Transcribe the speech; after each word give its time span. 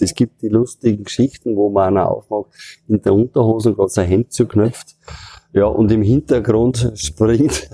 Es 0.00 0.14
gibt 0.14 0.42
die 0.42 0.48
lustigen 0.48 1.04
Geschichten, 1.04 1.56
wo 1.56 1.70
man 1.70 1.88
einer 1.88 2.10
aufmacht, 2.10 2.50
in 2.88 3.00
der 3.02 3.14
Unterhose 3.14 3.74
gerade 3.74 3.90
sein 3.90 4.08
Hemd 4.08 4.32
zuknöpft. 4.32 4.96
Ja, 5.52 5.64
und 5.66 5.90
im 5.90 6.02
Hintergrund 6.02 6.92
springt 6.94 7.68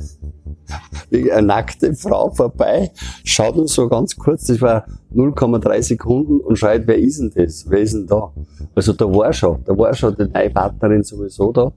eine 1.12 1.42
nackte 1.46 1.94
Frau 1.94 2.30
vorbei, 2.30 2.90
schaut 3.24 3.56
uns 3.56 3.74
so 3.74 3.88
ganz 3.88 4.16
kurz, 4.16 4.46
das 4.46 4.60
war 4.60 4.84
0,3 5.14 5.82
Sekunden 5.82 6.40
und 6.40 6.58
schreit, 6.58 6.86
wer 6.86 6.98
ist 6.98 7.20
denn 7.20 7.32
das? 7.34 7.64
Wer 7.68 7.80
ist 7.80 7.94
denn 7.94 8.06
da? 8.06 8.32
Also 8.74 8.92
da 8.92 9.06
war 9.06 9.32
schon, 9.32 9.58
da 9.64 9.76
war 9.76 9.94
schon 9.94 10.14
die 10.16 10.24
neue 10.24 10.50
Partnerin 10.50 11.02
sowieso 11.02 11.52
da. 11.52 11.72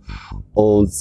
Und 0.54 0.92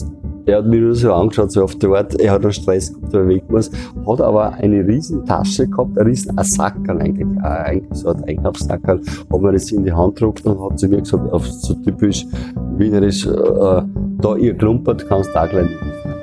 er 0.46 0.59
hat 0.59 0.66
mich 0.66 0.80
nur 0.80 0.95
so 0.95 1.12
angeschaut, 1.12 1.51
so 1.51 1.65
auf 1.65 1.75
die 1.75 1.87
Art, 1.87 2.15
er 2.20 2.33
hat 2.33 2.43
einen 2.43 2.52
Stress 2.52 2.93
gehabt, 2.93 3.12
weil 3.12 3.23
er 3.23 3.29
weg 3.29 3.51
muss, 3.51 3.71
hat 4.07 4.21
aber 4.21 4.53
eine 4.53 4.87
riesen 4.87 5.25
Tasche 5.25 5.66
gehabt, 5.66 5.98
einen 5.98 6.07
riesen 6.07 6.37
Sackerl 6.41 7.00
eigentlich, 7.00 7.27
äh, 7.43 7.46
eigentlich 7.46 7.98
so 7.98 8.11
ein 8.11 8.23
Einkaufssackerl, 8.25 9.00
hat 9.00 9.41
mir 9.41 9.53
das 9.53 9.73
in 9.73 9.85
die 9.85 9.93
Hand 9.93 10.16
gedruckt 10.16 10.46
und 10.46 10.61
hat 10.61 10.79
zu 10.79 10.87
mir 10.89 11.00
gesagt, 11.00 11.32
auf 11.32 11.47
so 11.47 11.75
typisch 11.75 12.27
wienerisch, 12.77 13.27
äh, 13.27 13.83
da 14.20 14.37
ihr 14.37 14.56
klumpert, 14.56 15.09
kannst 15.09 15.30
du 15.34 15.42
auch 15.42 15.48
gleich 15.48 15.69
Hörst, 15.80 16.17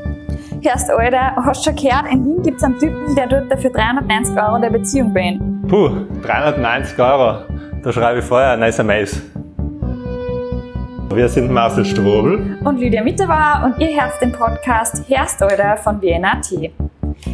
Alter, 0.72 1.36
hast 1.36 1.64
schon 1.64 1.76
gehört, 1.76 2.12
in 2.12 2.26
Wien 2.26 2.42
gibt 2.42 2.58
es 2.58 2.64
einen 2.64 2.80
Typen, 2.80 3.16
der 3.16 3.30
tut 3.30 3.52
dafür 3.52 3.70
390 3.70 4.36
Euro 4.36 4.60
der 4.60 4.70
Beziehung 4.72 5.14
beenden. 5.14 5.68
Puh, 5.68 5.90
390 6.24 7.00
Euro. 7.00 7.44
Da 7.84 7.92
schreibe 7.92 8.20
ich 8.20 8.26
vorher 8.26 8.54
ein 8.54 8.60
nice 8.60 8.84
Mails. 8.84 9.22
Wir 11.14 11.30
sind 11.30 11.52
Marcel 11.52 11.86
Strobel 11.86 12.58
und 12.64 12.80
Lydia 12.80 13.04
Mitterauer 13.04 13.64
und 13.66 13.80
ihr 13.80 14.02
hört 14.02 14.20
den 14.20 14.32
Podcast 14.32 15.08
Hörst, 15.08 15.42
Alter 15.42 15.78
von 15.78 16.02
Vienna 16.02 16.42
T. 16.42 16.74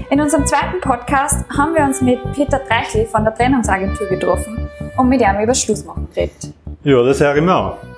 In 0.10 0.20
unserem 0.22 0.46
zweiten 0.46 0.82
Podcast 0.82 1.46
haben 1.58 1.74
wir 1.74 1.84
uns 1.84 2.02
mit 2.02 2.20
Peter 2.34 2.60
Dreichel 2.68 3.06
von 3.06 3.24
der 3.24 3.34
Trennungsagentur 3.34 4.08
getroffen 4.08 4.70
und 4.98 5.10
mit 5.10 5.22
ihm 5.22 5.42
über 5.42 5.54
Schlussmachen 5.54 6.08
geredet. 6.14 6.54
Ja, 6.84 7.02
das 7.02 7.22
höre 7.22 7.36
ich 7.36 7.42
mir 7.42 7.56
an. 7.56 7.91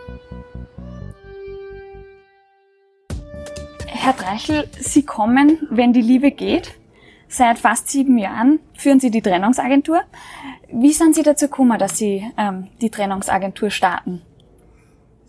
Herr 4.04 4.12
Dreichel, 4.12 4.66
Sie 4.82 5.04
kommen, 5.04 5.60
wenn 5.70 5.94
die 5.94 6.02
Liebe 6.02 6.32
geht. 6.32 6.74
Seit 7.30 7.58
fast 7.58 7.88
sieben 7.88 8.18
Jahren 8.18 8.60
führen 8.74 9.00
Sie 9.00 9.10
die 9.10 9.22
Trennungsagentur. 9.22 10.02
Wie 10.70 10.92
sind 10.92 11.16
Sie 11.16 11.24
dazu 11.24 11.46
gekommen, 11.46 11.80
dass 11.80 11.98
Sie 11.98 12.22
ähm, 12.38 12.68
die 12.82 12.90
Trennungsagentur 12.90 13.70
starten? 13.70 14.22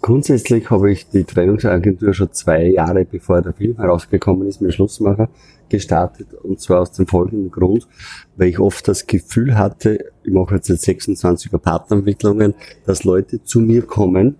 Grundsätzlich 0.02 0.68
habe 0.70 0.90
ich 0.90 1.08
die 1.08 1.22
Trennungsagentur 1.22 2.12
schon 2.14 2.32
zwei 2.32 2.64
Jahre 2.64 3.04
bevor 3.04 3.42
der 3.42 3.52
Film 3.52 3.76
herausgekommen 3.76 4.48
ist, 4.48 4.60
mit 4.60 4.74
Schlussmacher, 4.74 5.28
gestartet. 5.68 6.34
Und 6.34 6.60
zwar 6.60 6.80
aus 6.80 6.90
dem 6.90 7.06
folgenden 7.06 7.52
Grund, 7.52 7.86
weil 8.34 8.48
ich 8.48 8.58
oft 8.58 8.88
das 8.88 9.06
Gefühl 9.06 9.56
hatte, 9.56 10.10
ich 10.24 10.32
mache 10.32 10.56
jetzt 10.56 10.68
26er 10.68 11.58
Partnerentwicklungen, 11.58 12.54
dass 12.84 13.04
Leute 13.04 13.44
zu 13.44 13.60
mir 13.60 13.82
kommen, 13.82 14.34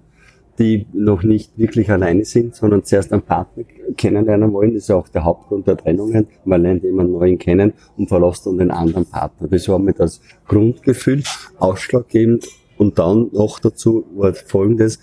die 0.59 0.87
noch 0.93 1.23
nicht 1.23 1.59
wirklich 1.59 1.91
alleine 1.91 2.25
sind, 2.25 2.55
sondern 2.55 2.85
zuerst 2.85 3.13
einen 3.13 3.23
Partner 3.23 3.65
kennenlernen 3.97 4.53
wollen. 4.53 4.75
Das 4.75 4.85
ist 4.85 4.91
auch 4.91 5.09
der 5.09 5.25
Hauptgrund 5.25 5.67
der 5.67 5.77
Trennungen. 5.77 6.29
Man 6.45 6.63
lernt 6.63 6.85
jemanden 6.85 7.13
neuen 7.13 7.39
kennen 7.39 7.73
und 7.97 8.09
verlässt 8.09 8.47
dann 8.47 8.59
den 8.59 8.71
anderen 8.71 9.07
Partner. 9.07 9.49
Das 9.49 9.69
war 9.69 9.79
mir 9.79 9.93
das 9.93 10.21
Grundgefühl, 10.47 11.23
ausschlaggebend. 11.59 12.47
Und 12.77 12.99
dann 12.99 13.31
noch 13.33 13.61
dazu 13.61 14.05
war 14.15 14.35
Folgendes, 14.35 14.99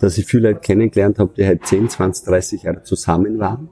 dass 0.00 0.18
ich 0.18 0.26
viele 0.26 0.50
Leute 0.50 0.60
kennengelernt 0.60 1.18
habe, 1.18 1.32
die 1.36 1.46
halt 1.46 1.66
10, 1.66 1.88
20, 1.88 2.26
30 2.26 2.62
Jahre 2.64 2.82
zusammen 2.82 3.38
waren, 3.38 3.68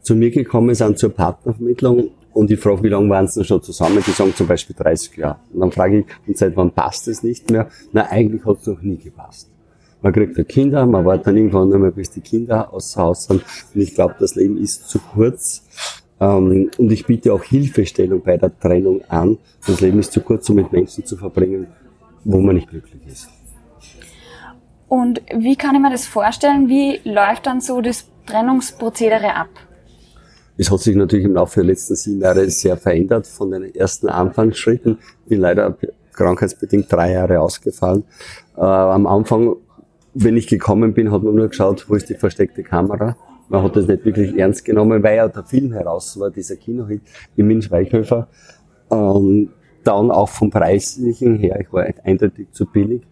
zu 0.00 0.14
mir 0.14 0.30
gekommen 0.30 0.74
sind 0.74 0.98
zur 0.98 1.10
Partnervermittlung 1.10 2.10
und 2.32 2.50
ich 2.50 2.60
frage, 2.60 2.82
wie 2.84 2.88
lange 2.88 3.10
waren 3.10 3.26
sie 3.26 3.40
denn 3.40 3.44
schon 3.44 3.62
zusammen? 3.62 4.02
Die 4.06 4.12
sagen 4.12 4.34
zum 4.34 4.46
Beispiel 4.46 4.76
30 4.76 5.16
Jahre. 5.16 5.40
Und 5.52 5.60
dann 5.60 5.72
frage 5.72 6.00
ich, 6.00 6.06
und 6.26 6.38
seit 6.38 6.56
wann 6.56 6.70
passt 6.70 7.08
es 7.08 7.22
nicht 7.22 7.50
mehr? 7.50 7.68
Na, 7.92 8.08
eigentlich 8.08 8.44
hat 8.44 8.58
es 8.60 8.66
noch 8.66 8.80
nie 8.82 8.98
gepasst. 8.98 9.50
Man 10.02 10.12
kriegt 10.12 10.36
ja 10.38 10.44
Kinder, 10.44 10.86
man 10.86 11.04
wartet 11.04 11.26
dann 11.26 11.36
irgendwann 11.36 11.68
nur 11.68 11.78
mal, 11.78 11.92
bis 11.92 12.10
die 12.10 12.20
Kinder 12.20 12.72
außer 12.72 13.02
Haus 13.02 13.24
sind. 13.24 13.42
Und 13.74 13.80
ich 13.80 13.94
glaube, 13.94 14.14
das 14.18 14.34
Leben 14.34 14.56
ist 14.56 14.88
zu 14.88 14.98
kurz. 14.98 15.62
Ähm, 16.20 16.70
und 16.78 16.92
ich 16.92 17.06
biete 17.06 17.32
auch 17.32 17.42
Hilfestellung 17.42 18.22
bei 18.22 18.36
der 18.36 18.58
Trennung 18.58 19.02
an. 19.08 19.38
Das 19.66 19.80
Leben 19.80 19.98
ist 19.98 20.12
zu 20.12 20.20
kurz, 20.20 20.48
um 20.48 20.56
mit 20.56 20.72
Menschen 20.72 21.04
zu 21.04 21.16
verbringen, 21.16 21.66
wo 22.24 22.40
man 22.40 22.54
nicht 22.54 22.70
glücklich 22.70 23.02
ist. 23.06 23.28
Und 24.88 25.22
wie 25.36 25.54
kann 25.54 25.74
ich 25.74 25.80
mir 25.80 25.90
das 25.90 26.06
vorstellen? 26.06 26.68
Wie 26.68 27.00
läuft 27.04 27.46
dann 27.46 27.60
so 27.60 27.80
das 27.80 28.06
Trennungsprozedere 28.26 29.34
ab? 29.34 29.48
Es 30.56 30.70
hat 30.70 30.80
sich 30.80 30.96
natürlich 30.96 31.24
im 31.24 31.34
Laufe 31.34 31.60
der 31.60 31.64
letzten 31.64 31.94
sieben 31.94 32.20
Jahre 32.20 32.48
sehr 32.50 32.76
verändert 32.76 33.26
von 33.26 33.50
den 33.50 33.74
ersten 33.74 34.08
Anfangsschritten. 34.08 34.98
Ich 35.24 35.28
bin 35.28 35.40
leider 35.40 35.76
krankheitsbedingt 36.12 36.92
drei 36.92 37.12
Jahre 37.12 37.40
ausgefallen. 37.40 38.04
Äh, 38.56 38.60
am 38.60 39.06
Anfang 39.06 39.56
wenn 40.14 40.36
ich 40.36 40.46
gekommen 40.46 40.94
bin, 40.94 41.12
hat 41.12 41.22
man 41.22 41.34
nur 41.34 41.48
geschaut, 41.48 41.88
wo 41.88 41.94
ist 41.94 42.08
die 42.08 42.14
versteckte 42.14 42.62
Kamera. 42.62 43.16
Man 43.48 43.62
hat 43.62 43.76
das 43.76 43.86
nicht 43.86 44.04
wirklich 44.04 44.36
ernst 44.36 44.64
genommen, 44.64 45.02
weil 45.02 45.16
ja 45.16 45.28
der 45.28 45.44
Film 45.44 45.72
heraus 45.72 46.18
war, 46.18 46.30
dieser 46.30 46.56
Kinohit 46.56 47.02
im 47.36 47.46
Minch-Weichhöfer. 47.48 48.28
Ähm, 48.90 49.50
dann 49.84 50.10
auch 50.10 50.28
vom 50.28 50.50
Preislichen 50.50 51.36
her, 51.38 51.58
ich 51.60 51.72
war 51.72 51.86
eindeutig 52.04 52.52
zu 52.52 52.66
billig. 52.66 53.02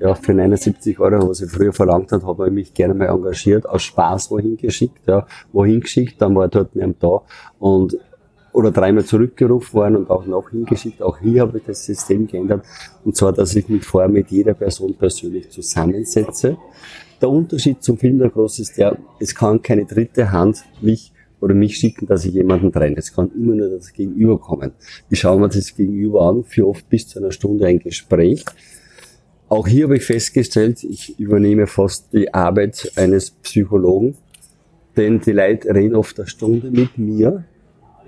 Ja, 0.00 0.14
für 0.14 0.32
79 0.32 1.00
Euro, 1.00 1.28
was 1.28 1.40
ich 1.40 1.50
früher 1.50 1.72
verlangt 1.72 2.12
hat, 2.12 2.24
hat 2.24 2.38
man 2.38 2.54
mich 2.54 2.72
gerne 2.72 2.94
mal 2.94 3.08
engagiert, 3.08 3.68
aus 3.68 3.82
Spaß 3.82 4.30
wohin 4.30 4.56
geschickt, 4.56 5.00
ja, 5.06 5.26
wohin 5.52 5.80
geschickt, 5.80 6.22
dann 6.22 6.36
war 6.36 6.44
er 6.44 6.48
dort 6.48 6.76
nicht 6.76 7.02
da 7.02 7.22
und 7.58 7.98
oder 8.58 8.72
dreimal 8.72 9.04
zurückgerufen 9.04 9.72
worden 9.72 9.96
und 9.96 10.10
auch 10.10 10.26
noch 10.26 10.50
hingeschickt. 10.50 11.00
Auch 11.00 11.20
hier 11.20 11.42
habe 11.42 11.58
ich 11.58 11.64
das 11.64 11.84
System 11.84 12.26
geändert. 12.26 12.66
Und 13.04 13.16
zwar, 13.16 13.32
dass 13.32 13.54
ich 13.54 13.68
mich 13.68 13.84
vorher 13.84 14.10
mit 14.10 14.32
jeder 14.32 14.54
Person 14.54 14.96
persönlich 14.96 15.48
zusammensetze. 15.50 16.56
Der 17.20 17.30
Unterschied 17.30 17.84
zum 17.84 17.98
Film 17.98 18.18
der 18.18 18.30
Groß 18.30 18.58
ist 18.58 18.76
der, 18.76 18.98
es 19.20 19.32
kann 19.32 19.62
keine 19.62 19.84
dritte 19.84 20.32
Hand 20.32 20.64
mich 20.80 21.12
oder 21.40 21.54
mich 21.54 21.76
schicken, 21.76 22.08
dass 22.08 22.24
ich 22.24 22.34
jemanden 22.34 22.72
trenne. 22.72 22.96
Es 22.96 23.14
kann 23.14 23.30
immer 23.32 23.54
nur 23.54 23.68
das 23.68 23.92
Gegenüber 23.92 24.40
kommen. 24.40 24.72
Ich 25.08 25.20
schaue 25.20 25.38
mir 25.38 25.48
das 25.48 25.76
Gegenüber 25.76 26.22
an, 26.22 26.42
für 26.42 26.66
oft 26.66 26.88
bis 26.88 27.06
zu 27.06 27.20
einer 27.20 27.30
Stunde 27.30 27.64
ein 27.64 27.78
Gespräch. 27.78 28.44
Auch 29.48 29.68
hier 29.68 29.84
habe 29.84 29.98
ich 29.98 30.04
festgestellt, 30.04 30.82
ich 30.82 31.16
übernehme 31.20 31.68
fast 31.68 32.12
die 32.12 32.34
Arbeit 32.34 32.90
eines 32.96 33.30
Psychologen, 33.30 34.16
denn 34.96 35.20
die 35.20 35.30
Leute 35.30 35.72
reden 35.72 35.94
oft 35.94 36.18
eine 36.18 36.26
Stunde 36.26 36.72
mit 36.72 36.98
mir 36.98 37.44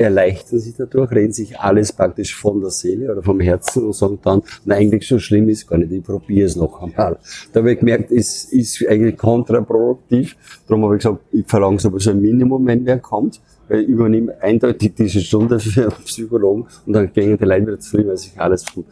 erleichtern 0.01 0.59
sich 0.59 0.75
dadurch, 0.77 1.11
reden 1.13 1.33
sich 1.33 1.59
alles 1.59 1.93
praktisch 1.93 2.35
von 2.35 2.61
der 2.61 2.71
Seele 2.71 3.13
oder 3.13 3.23
vom 3.23 3.39
Herzen 3.39 3.85
und 3.85 3.95
sagen 3.95 4.19
dann, 4.23 4.43
na 4.65 4.77
eigentlich 4.77 5.07
so 5.07 5.19
schlimm 5.19 5.49
ist 5.51 5.67
gar 5.69 5.77
nicht, 5.77 5.93
ich 5.93 6.03
probiere 6.03 6.47
es 6.47 6.57
noch 6.57 6.83
einmal. 6.83 7.19
Da 7.53 7.61
habe 7.61 7.73
ich 7.73 7.81
gemerkt, 7.81 8.11
es 8.11 8.45
ist 8.45 8.87
eigentlich 8.89 9.19
kontraproduktiv. 9.19 10.37
Darum 10.67 10.85
habe 10.85 10.97
ich 10.97 11.03
gesagt, 11.03 11.21
ich 11.33 11.47
verlange 11.47 11.79
sowieso 11.79 12.13
ein 12.13 12.21
Minimum, 12.23 12.67
wenn 12.67 12.87
wer 12.87 12.99
kommt, 12.99 13.43
weil 13.69 13.83
ich 13.83 13.89
übernehme 13.89 14.41
eindeutig 14.43 14.95
diese 14.97 15.21
Stunde 15.21 15.61
für 15.61 15.83
einen 15.83 16.05
Psychologen 16.05 16.67
und 16.87 16.93
dann 16.95 17.13
gehen 17.13 17.37
die 17.37 17.45
Leute 17.45 17.67
wieder 17.67 17.81
zufrieden, 17.81 18.09
weil 18.09 18.17
sich 18.17 18.41
alles 18.41 18.65
vom, 18.65 18.87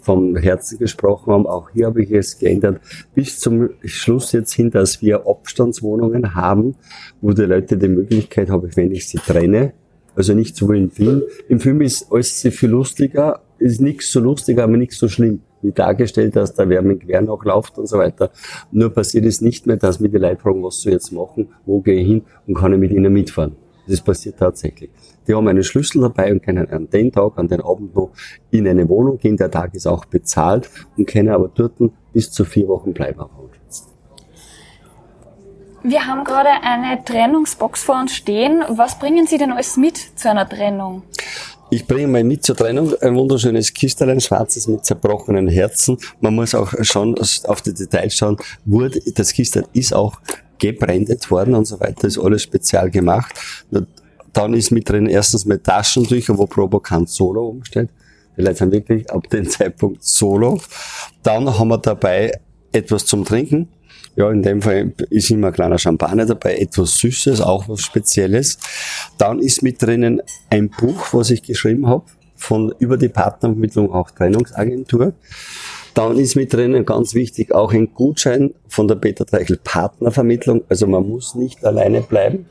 vom 0.00 0.36
Herzen 0.36 0.78
gesprochen 0.78 1.32
haben. 1.32 1.46
Auch 1.48 1.70
hier 1.70 1.86
habe 1.86 2.04
ich 2.04 2.12
es 2.12 2.38
geändert. 2.38 2.80
Bis 3.16 3.40
zum 3.40 3.70
Schluss 3.82 4.30
jetzt 4.30 4.52
hin, 4.52 4.70
dass 4.70 5.02
wir 5.02 5.26
Abstandswohnungen 5.26 6.36
haben, 6.36 6.76
wo 7.20 7.32
die 7.32 7.42
Leute 7.42 7.76
die 7.76 7.88
Möglichkeit 7.88 8.48
haben, 8.48 8.70
wenn 8.76 8.92
ich 8.92 9.08
sie 9.08 9.18
trenne, 9.18 9.72
also 10.14 10.34
nicht 10.34 10.56
so 10.56 10.68
wie 10.70 10.78
im 10.78 10.90
Film. 10.90 11.22
Im 11.48 11.60
Film 11.60 11.80
ist 11.80 12.10
alles 12.10 12.40
sehr 12.40 12.52
viel 12.52 12.70
lustiger, 12.70 13.40
ist 13.58 13.80
nichts 13.80 14.10
so 14.10 14.20
lustig, 14.20 14.58
aber 14.58 14.76
nichts 14.76 14.98
so 14.98 15.08
schlimm. 15.08 15.40
Wie 15.62 15.72
dargestellt, 15.72 16.34
dass 16.34 16.54
der 16.54 16.68
Wärme 16.68 16.96
quer 16.96 17.22
noch 17.22 17.44
läuft 17.44 17.78
und 17.78 17.88
so 17.88 17.98
weiter. 17.98 18.32
Nur 18.72 18.90
passiert 18.90 19.24
es 19.24 19.40
nicht 19.40 19.66
mehr, 19.66 19.76
dass 19.76 20.00
mir 20.00 20.08
die 20.08 20.18
Leute 20.18 20.40
fragen, 20.40 20.62
was 20.62 20.84
ich 20.84 20.92
jetzt 20.92 21.12
machen, 21.12 21.48
wo 21.64 21.80
gehe 21.80 22.00
ich 22.00 22.06
hin 22.06 22.22
und 22.46 22.54
kann 22.54 22.72
ich 22.72 22.80
mit 22.80 22.90
ihnen 22.90 23.12
mitfahren. 23.12 23.54
Das 23.86 24.00
passiert 24.00 24.38
tatsächlich. 24.38 24.90
Die 25.26 25.34
haben 25.34 25.46
einen 25.48 25.62
Schlüssel 25.62 26.02
dabei 26.02 26.32
und 26.32 26.42
können 26.42 26.68
an 26.68 26.88
den 26.90 27.12
Tag, 27.12 27.32
an 27.36 27.48
den 27.48 27.60
Abend 27.60 27.94
noch 27.94 28.10
in 28.50 28.66
eine 28.66 28.88
Wohnung 28.88 29.18
gehen. 29.18 29.36
Der 29.36 29.50
Tag 29.50 29.74
ist 29.74 29.86
auch 29.86 30.04
bezahlt 30.04 30.68
und 30.96 31.06
können 31.06 31.28
aber 31.28 31.50
dort 31.54 31.74
bis 32.12 32.30
zu 32.30 32.44
vier 32.44 32.68
Wochen 32.68 32.92
bleiben. 32.92 33.20
Wir 35.84 36.06
haben 36.06 36.22
gerade 36.22 36.50
eine 36.62 37.04
Trennungsbox 37.04 37.82
vor 37.82 38.00
uns 38.00 38.14
stehen. 38.14 38.62
Was 38.68 38.98
bringen 39.00 39.26
Sie 39.26 39.36
denn 39.36 39.50
alles 39.50 39.76
mit 39.76 39.96
zu 40.16 40.30
einer 40.30 40.48
Trennung? 40.48 41.02
Ich 41.70 41.86
bringe 41.86 42.06
mal 42.06 42.22
mit 42.22 42.44
zur 42.44 42.54
Trennung 42.54 42.94
ein 43.00 43.16
wunderschönes 43.16 43.74
Kistelein, 43.74 44.20
schwarzes 44.20 44.68
mit 44.68 44.84
zerbrochenen 44.84 45.48
Herzen. 45.48 45.98
Man 46.20 46.36
muss 46.36 46.54
auch 46.54 46.72
schon 46.82 47.18
auf 47.18 47.62
die 47.62 47.74
Details 47.74 48.14
schauen. 48.14 48.36
Wurde, 48.64 49.00
das 49.14 49.32
Kistelein 49.32 49.68
ist 49.72 49.92
auch 49.92 50.20
gebrandet 50.58 51.28
worden 51.32 51.56
und 51.56 51.64
so 51.64 51.80
weiter, 51.80 52.06
ist 52.06 52.18
alles 52.18 52.42
spezial 52.42 52.88
gemacht. 52.88 53.34
Dann 54.32 54.54
ist 54.54 54.70
mit 54.70 54.88
drin 54.88 55.08
erstens 55.08 55.46
mit 55.46 55.64
Taschentücher, 55.64 56.38
wo 56.38 56.46
Probokant 56.46 57.08
Solo 57.08 57.48
umsteht. 57.48 57.88
Die 58.36 58.42
Leute 58.42 58.56
sind 58.56 58.72
wirklich 58.72 59.10
ab 59.10 59.28
dem 59.30 59.48
Zeitpunkt 59.50 60.04
Solo. 60.04 60.60
Dann 61.24 61.58
haben 61.58 61.68
wir 61.68 61.78
dabei 61.78 62.38
etwas 62.70 63.04
zum 63.04 63.24
Trinken. 63.24 63.68
Ja, 64.14 64.30
in 64.30 64.42
dem 64.42 64.60
Fall 64.60 64.92
ist 65.08 65.30
immer 65.30 65.48
ein 65.48 65.52
kleiner 65.54 65.78
Champagner 65.78 66.26
dabei, 66.26 66.56
etwas 66.56 66.98
Süßes, 66.98 67.40
auch 67.40 67.68
was 67.68 67.80
Spezielles. 67.80 68.58
Dann 69.16 69.38
ist 69.38 69.62
mit 69.62 69.80
drinnen 69.80 70.20
ein 70.50 70.68
Buch, 70.68 71.12
was 71.12 71.30
ich 71.30 71.42
geschrieben 71.42 71.86
habe, 71.86 72.04
von 72.36 72.74
über 72.78 72.98
die 72.98 73.08
Partnervermittlung 73.08 73.92
auch 73.92 74.10
Trennungsagentur. 74.10 75.14
Dann 75.94 76.18
ist 76.18 76.36
mit 76.36 76.52
drinnen 76.52 76.84
ganz 76.84 77.14
wichtig 77.14 77.54
auch 77.54 77.72
ein 77.72 77.94
Gutschein 77.94 78.52
von 78.68 78.88
der 78.88 78.96
Peter 78.96 79.24
Treichel 79.24 79.58
Partnervermittlung. 79.62 80.64
Also 80.68 80.86
man 80.86 81.08
muss 81.08 81.34
nicht 81.34 81.64
alleine 81.64 82.02
bleiben. 82.02 82.46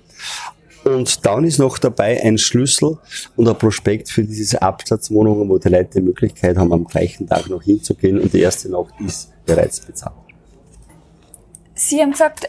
Und 0.83 1.25
dann 1.27 1.43
ist 1.43 1.59
noch 1.59 1.77
dabei 1.77 2.23
ein 2.23 2.39
Schlüssel 2.39 2.97
und 3.35 3.47
ein 3.47 3.57
Prospekt 3.57 4.09
für 4.09 4.23
diese 4.23 4.63
Absatzwohnungen, 4.63 5.47
wo 5.47 5.59
die 5.59 5.69
Leute 5.69 5.99
die 5.99 6.01
Möglichkeit 6.01 6.57
haben, 6.57 6.73
am 6.73 6.85
gleichen 6.85 7.27
Tag 7.27 7.49
noch 7.49 7.61
hinzugehen 7.61 8.19
und 8.19 8.33
die 8.33 8.41
erste 8.41 8.69
Nacht 8.69 8.93
ist 9.05 9.31
bereits 9.45 9.79
bezahlt. 9.79 10.30
Sie 11.83 11.99
haben 11.99 12.11
gesagt, 12.11 12.47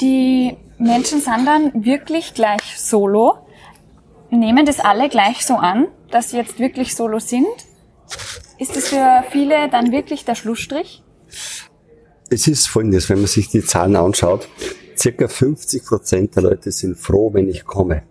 die 0.00 0.56
Menschen 0.76 1.20
sind 1.20 1.46
dann 1.46 1.84
wirklich 1.84 2.34
gleich 2.34 2.76
solo. 2.76 3.38
Nehmen 4.30 4.66
das 4.66 4.80
alle 4.80 5.08
gleich 5.08 5.46
so 5.46 5.54
an, 5.54 5.86
dass 6.10 6.30
sie 6.30 6.36
jetzt 6.38 6.58
wirklich 6.58 6.96
solo 6.96 7.20
sind? 7.20 7.46
Ist 8.58 8.74
das 8.74 8.88
für 8.88 9.22
viele 9.30 9.68
dann 9.70 9.92
wirklich 9.92 10.24
der 10.24 10.34
Schlussstrich? 10.34 11.04
Es 12.28 12.48
ist 12.48 12.66
folgendes, 12.66 13.08
wenn 13.08 13.18
man 13.18 13.28
sich 13.28 13.48
die 13.48 13.62
Zahlen 13.62 13.94
anschaut, 13.94 14.48
circa 14.98 15.28
50 15.28 15.84
Prozent 15.84 16.34
der 16.34 16.42
Leute 16.42 16.72
sind 16.72 16.98
froh, 16.98 17.32
wenn 17.32 17.48
ich 17.48 17.64
komme. 17.64 18.02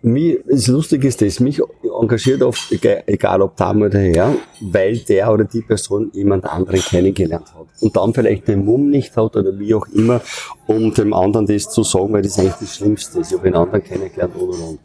Mir, 0.00 0.42
das 0.48 0.66
Lustige 0.68 1.06
ist 1.06 1.20
das, 1.20 1.40
mich 1.40 1.60
engagiert 2.02 2.42
oft, 2.42 2.70
egal 3.06 3.42
ob 3.42 3.56
Dame 3.56 3.86
oder 3.86 3.98
Herr, 3.98 4.34
weil 4.60 4.98
der 4.98 5.32
oder 5.32 5.44
die 5.44 5.62
Person 5.62 6.10
jemand 6.12 6.44
anderen 6.44 6.80
kennengelernt 6.80 7.54
hat. 7.54 7.66
Und 7.80 7.96
dann 7.96 8.12
vielleicht 8.12 8.48
den 8.48 8.64
Mumm 8.64 8.90
nicht 8.90 9.16
hat 9.16 9.36
oder 9.36 9.58
wie 9.58 9.74
auch 9.74 9.86
immer, 9.88 10.20
um 10.66 10.92
dem 10.92 11.14
anderen 11.14 11.46
das 11.46 11.70
zu 11.70 11.82
sagen, 11.82 12.12
weil 12.12 12.22
das 12.22 12.38
eigentlich 12.38 12.54
das 12.54 12.76
Schlimmste 12.76 13.20
ist. 13.20 13.32
Ich 13.32 13.38
habe 13.38 13.46
einen 13.46 13.56
anderen 13.56 13.82
kennengelernt 13.82 14.34
und 14.36 14.50
und. 14.50 14.78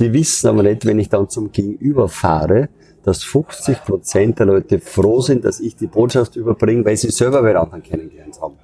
Die 0.00 0.12
wissen 0.12 0.48
aber 0.48 0.62
nicht, 0.62 0.86
wenn 0.86 0.98
ich 0.98 1.08
dann 1.08 1.28
zum 1.28 1.52
Gegenüber 1.52 2.08
fahre, 2.08 2.68
dass 3.04 3.22
50 3.22 3.84
Prozent 3.84 4.38
der 4.38 4.46
Leute 4.46 4.80
froh 4.80 5.20
sind, 5.20 5.44
dass 5.44 5.60
ich 5.60 5.76
die 5.76 5.86
Botschaft 5.86 6.36
überbringe, 6.36 6.84
weil 6.84 6.96
sie 6.96 7.10
selber 7.10 7.42
bei 7.42 7.54
anderen 7.54 7.82
kennengelernt 7.82 8.40
haben. 8.40 8.56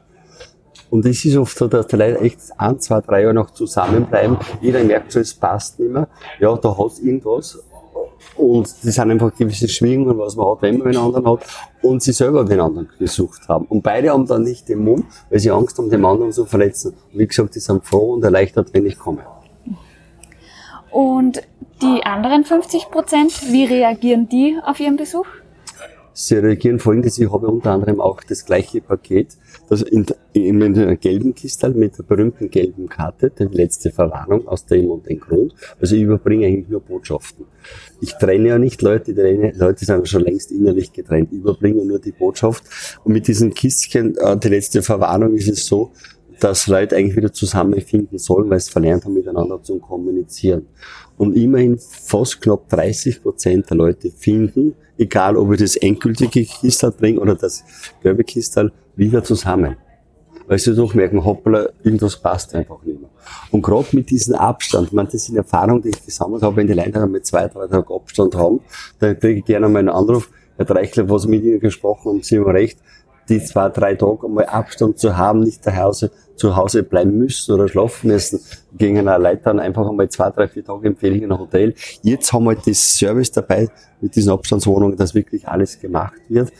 Und 0.91 1.07
es 1.07 1.25
ist 1.25 1.37
oft 1.37 1.57
so, 1.57 1.69
dass 1.69 1.87
die 1.87 1.97
Leute 1.97 2.21
echt 2.21 2.41
ein, 2.59 2.81
zwei, 2.81 3.01
drei 3.01 3.23
Jahre 3.23 3.35
noch 3.35 3.51
zusammenbleiben. 3.51 4.37
Jeder 4.61 4.83
merkt 4.83 5.13
so, 5.13 5.21
es 5.21 5.33
passt 5.33 5.79
nicht 5.79 5.93
mehr. 5.93 6.09
Ja, 6.41 6.57
da 6.57 6.77
hat 6.77 6.99
irgendwas. 7.01 7.63
Und 8.37 8.67
das 8.67 8.95
sind 8.95 9.11
einfach 9.11 9.35
gewisse 9.35 9.69
Schwingungen, 9.69 10.17
was 10.19 10.37
man 10.37 10.47
hat, 10.49 10.63
wenn 10.63 10.79
man 10.79 10.89
einen 10.89 10.97
anderen 10.97 11.27
hat. 11.27 11.47
Und 11.83 12.03
sie 12.03 12.13
selber 12.13 12.45
den 12.45 12.61
anderen 12.61 12.89
gesucht 12.99 13.49
haben. 13.49 13.67
Und 13.67 13.83
beide 13.83 14.11
haben 14.11 14.27
dann 14.27 14.43
nicht 14.43 14.69
den 14.69 14.85
Mumm, 14.85 15.05
weil 15.29 15.41
sie 15.41 15.51
Angst 15.51 15.79
haben, 15.79 15.91
den 15.91 16.05
anderen 16.05 16.33
zu 16.33 16.45
verletzen. 16.45 16.95
Und 17.13 17.19
wie 17.19 17.27
gesagt, 17.27 17.55
die 17.55 17.61
sind 17.61 17.85
froh 17.85 18.15
und 18.15 18.25
erleichtert, 18.25 18.73
wenn 18.73 18.87
ich 18.87 18.99
komme. 18.99 19.23
Und 20.91 21.43
die 21.83 22.05
anderen 22.05 22.45
50 22.45 22.91
Prozent, 22.91 23.53
wie 23.53 23.65
reagieren 23.65 24.29
die 24.29 24.59
auf 24.65 24.81
Ihren 24.81 24.97
Besuch? 24.97 25.27
Sie 26.23 26.35
reagieren 26.35 26.79
folgendes, 26.79 27.17
ich 27.17 27.33
habe 27.33 27.49
unter 27.49 27.71
anderem 27.71 27.99
auch 27.99 28.23
das 28.23 28.45
gleiche 28.45 28.83
Paket, 28.83 29.39
das 29.71 29.81
in, 29.81 30.05
in 30.35 30.63
einer 30.63 30.97
gelben 30.97 31.35
Kiste 31.35 31.71
mit 31.71 31.97
der 31.97 32.03
berühmten 32.03 32.51
gelben 32.51 32.91
Karte, 32.91 33.31
die 33.31 33.45
letzte 33.45 33.91
Verwarnung 33.91 34.47
aus 34.47 34.67
dem 34.67 34.91
und 34.91 35.09
dem 35.09 35.19
Grund. 35.19 35.55
Also 35.81 35.97
ich 35.97 36.03
überbringe 36.03 36.47
eigentlich 36.47 36.69
nur 36.69 36.83
Botschaften. 36.83 37.47
Ich 38.03 38.13
trenne 38.19 38.49
ja 38.49 38.59
nicht 38.59 38.83
Leute, 38.83 39.15
die 39.15 39.59
Leute 39.59 39.87
sind 39.87 40.07
schon 40.07 40.21
längst 40.21 40.53
innerlich 40.53 40.93
getrennt. 40.93 41.31
Ich 41.33 41.39
überbringe 41.39 41.87
nur 41.87 41.99
die 41.99 42.13
Botschaft. 42.13 42.65
Und 43.03 43.15
mit 43.15 43.27
diesem 43.27 43.55
Kistchen, 43.55 44.19
äh, 44.19 44.37
die 44.37 44.49
letzte 44.49 44.83
Verwarnung, 44.83 45.33
ist 45.33 45.49
es 45.49 45.65
so, 45.65 45.91
dass 46.39 46.67
Leute 46.67 46.97
eigentlich 46.97 47.17
wieder 47.17 47.33
zusammenfinden 47.33 48.19
sollen, 48.19 48.51
weil 48.51 48.61
sie 48.61 48.71
verlernt 48.71 49.07
haben, 49.07 49.15
miteinander 49.15 49.63
zu 49.63 49.79
kommunizieren. 49.79 50.67
Und 51.17 51.35
immerhin 51.35 51.79
fast 51.79 52.41
knapp 52.41 52.69
30 52.69 53.23
Prozent 53.23 53.71
der 53.71 53.77
Leute 53.77 54.11
finden, 54.11 54.75
egal 55.01 55.37
ob 55.37 55.53
ich 55.53 55.61
das 55.61 55.77
endgültige 55.77 56.45
Kistal 56.45 56.93
bringe 56.93 57.21
oder 57.21 57.35
das 57.35 57.65
gelbe 58.03 58.23
Kistal, 58.23 58.71
wieder 58.97 59.25
zusammen. 59.25 59.77
Weil 60.47 60.59
sie 60.59 60.75
doch 60.75 60.95
merken, 60.95 61.25
hoppla, 61.25 61.69
irgendwas 61.83 62.17
passt 62.17 62.55
einfach 62.55 62.83
nicht 62.83 63.01
mehr. 63.01 63.09
Und 63.51 63.63
gerade 63.63 63.87
mit 63.93 64.11
diesem 64.11 64.35
Abstand, 64.35 64.93
meine, 64.93 65.09
das 65.09 65.25
sind 65.25 65.37
Erfahrungen, 65.37 65.83
die 65.83 65.91
ich 65.91 66.05
gesammelt 66.05 66.43
habe, 66.43 66.57
wenn 66.57 66.67
die 66.67 66.75
Leute 66.75 67.03
einmal 67.03 67.23
zwei, 67.23 67.49
drei 67.49 67.67
Tage 67.67 67.95
Abstand 67.95 68.35
haben, 68.35 68.61
dann 68.99 69.19
kriege 69.19 69.41
ich 69.41 69.45
gerne 69.45 69.69
mal 69.69 69.79
einen 69.79 69.89
Anruf, 69.89 70.29
Herr 70.57 70.67
Dreichler, 70.67 71.09
was 71.09 71.27
mit 71.27 71.43
Ihnen 71.45 71.61
gesprochen 71.61 72.11
haben, 72.11 72.23
Sie 72.23 72.39
haben 72.39 72.51
recht, 72.51 72.79
die 73.31 73.43
zwei, 73.43 73.69
drei 73.69 73.95
Tage 73.95 74.27
einmal 74.27 74.47
Abstand 74.47 74.99
zu 74.99 75.17
haben, 75.17 75.41
nicht 75.41 75.65
zu 75.65 75.77
Hause, 75.77 76.11
zu 76.37 76.57
Hause 76.57 76.83
bleiben 76.83 77.17
müssen 77.17 77.55
oder 77.55 77.69
schlafen 77.69 78.09
müssen, 78.09 78.41
gegen 78.77 78.99
einer 78.99 79.19
Leute 79.19 79.51
einfach 79.51 79.89
einmal 79.89 80.09
zwei, 80.09 80.31
drei, 80.31 80.49
vier 80.49 80.65
Tage 80.65 80.89
empfehle 80.89 81.17
ich 81.17 81.23
ein 81.23 81.39
Hotel. 81.39 81.75
Jetzt 82.03 82.33
haben 82.33 82.45
wir 82.45 82.57
halt 82.57 82.67
das 82.67 82.99
Service 82.99 83.31
dabei 83.31 83.69
mit 84.01 84.17
diesen 84.17 84.33
Abstandswohnungen, 84.33 84.97
dass 84.97 85.15
wirklich 85.15 85.47
alles 85.47 85.79
gemacht 85.79 86.21
wird. 86.29 86.53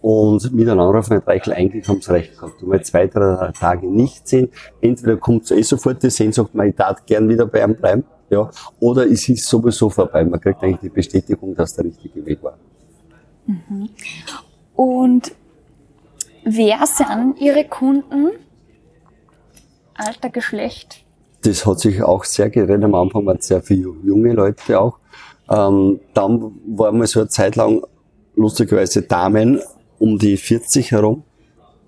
Und 0.00 0.52
mit 0.52 0.68
einem 0.68 0.80
Anruf 0.80 1.10
Reichel, 1.10 1.54
eigentlich 1.54 1.88
haben 1.88 2.00
sie 2.00 2.12
recht 2.12 2.34
gehabt. 2.34 2.62
Wenn 2.62 2.70
wir 2.70 2.82
zwei, 2.82 3.06
drei 3.08 3.50
Tage 3.58 3.88
nicht 3.88 4.28
sehen, 4.28 4.48
entweder 4.80 5.16
kommt 5.16 5.50
eh 5.50 5.62
sofort 5.62 6.02
die 6.02 6.10
Sehnsucht, 6.10 6.54
man, 6.54 6.72
darf 6.74 7.04
gern 7.04 7.28
wieder 7.28 7.46
bei 7.46 7.64
einem 7.64 7.74
bleiben, 7.74 8.04
ja, 8.30 8.50
oder 8.78 9.06
es 9.06 9.28
ist 9.28 9.46
sowieso 9.46 9.88
vorbei. 9.88 10.24
Man 10.24 10.40
kriegt 10.40 10.62
eigentlich 10.62 10.80
die 10.80 10.88
Bestätigung, 10.90 11.54
dass 11.54 11.74
der 11.74 11.86
richtige 11.86 12.24
Weg 12.26 12.42
war. 12.42 12.58
Mhm. 13.46 13.88
Und 14.76 15.32
Wer 16.50 16.86
sind 16.86 17.38
Ihre 17.42 17.64
Kunden? 17.64 18.30
Alter, 19.92 20.30
Geschlecht? 20.30 21.04
Das 21.42 21.66
hat 21.66 21.80
sich 21.80 22.02
auch 22.02 22.24
sehr 22.24 22.48
geredet. 22.48 22.84
Am 22.84 22.94
Anfang 22.94 23.26
waren 23.26 23.36
es 23.36 23.48
sehr 23.48 23.60
viele 23.60 23.92
junge 24.02 24.32
Leute 24.32 24.80
auch. 24.80 24.98
Ähm, 25.50 26.00
dann 26.14 26.52
war 26.68 26.90
mal 26.92 27.06
so 27.06 27.20
eine 27.20 27.28
Zeit 27.28 27.56
lang 27.56 27.82
lustigerweise 28.34 29.02
Damen 29.02 29.60
um 29.98 30.18
die 30.18 30.38
40 30.38 30.92
herum. 30.92 31.22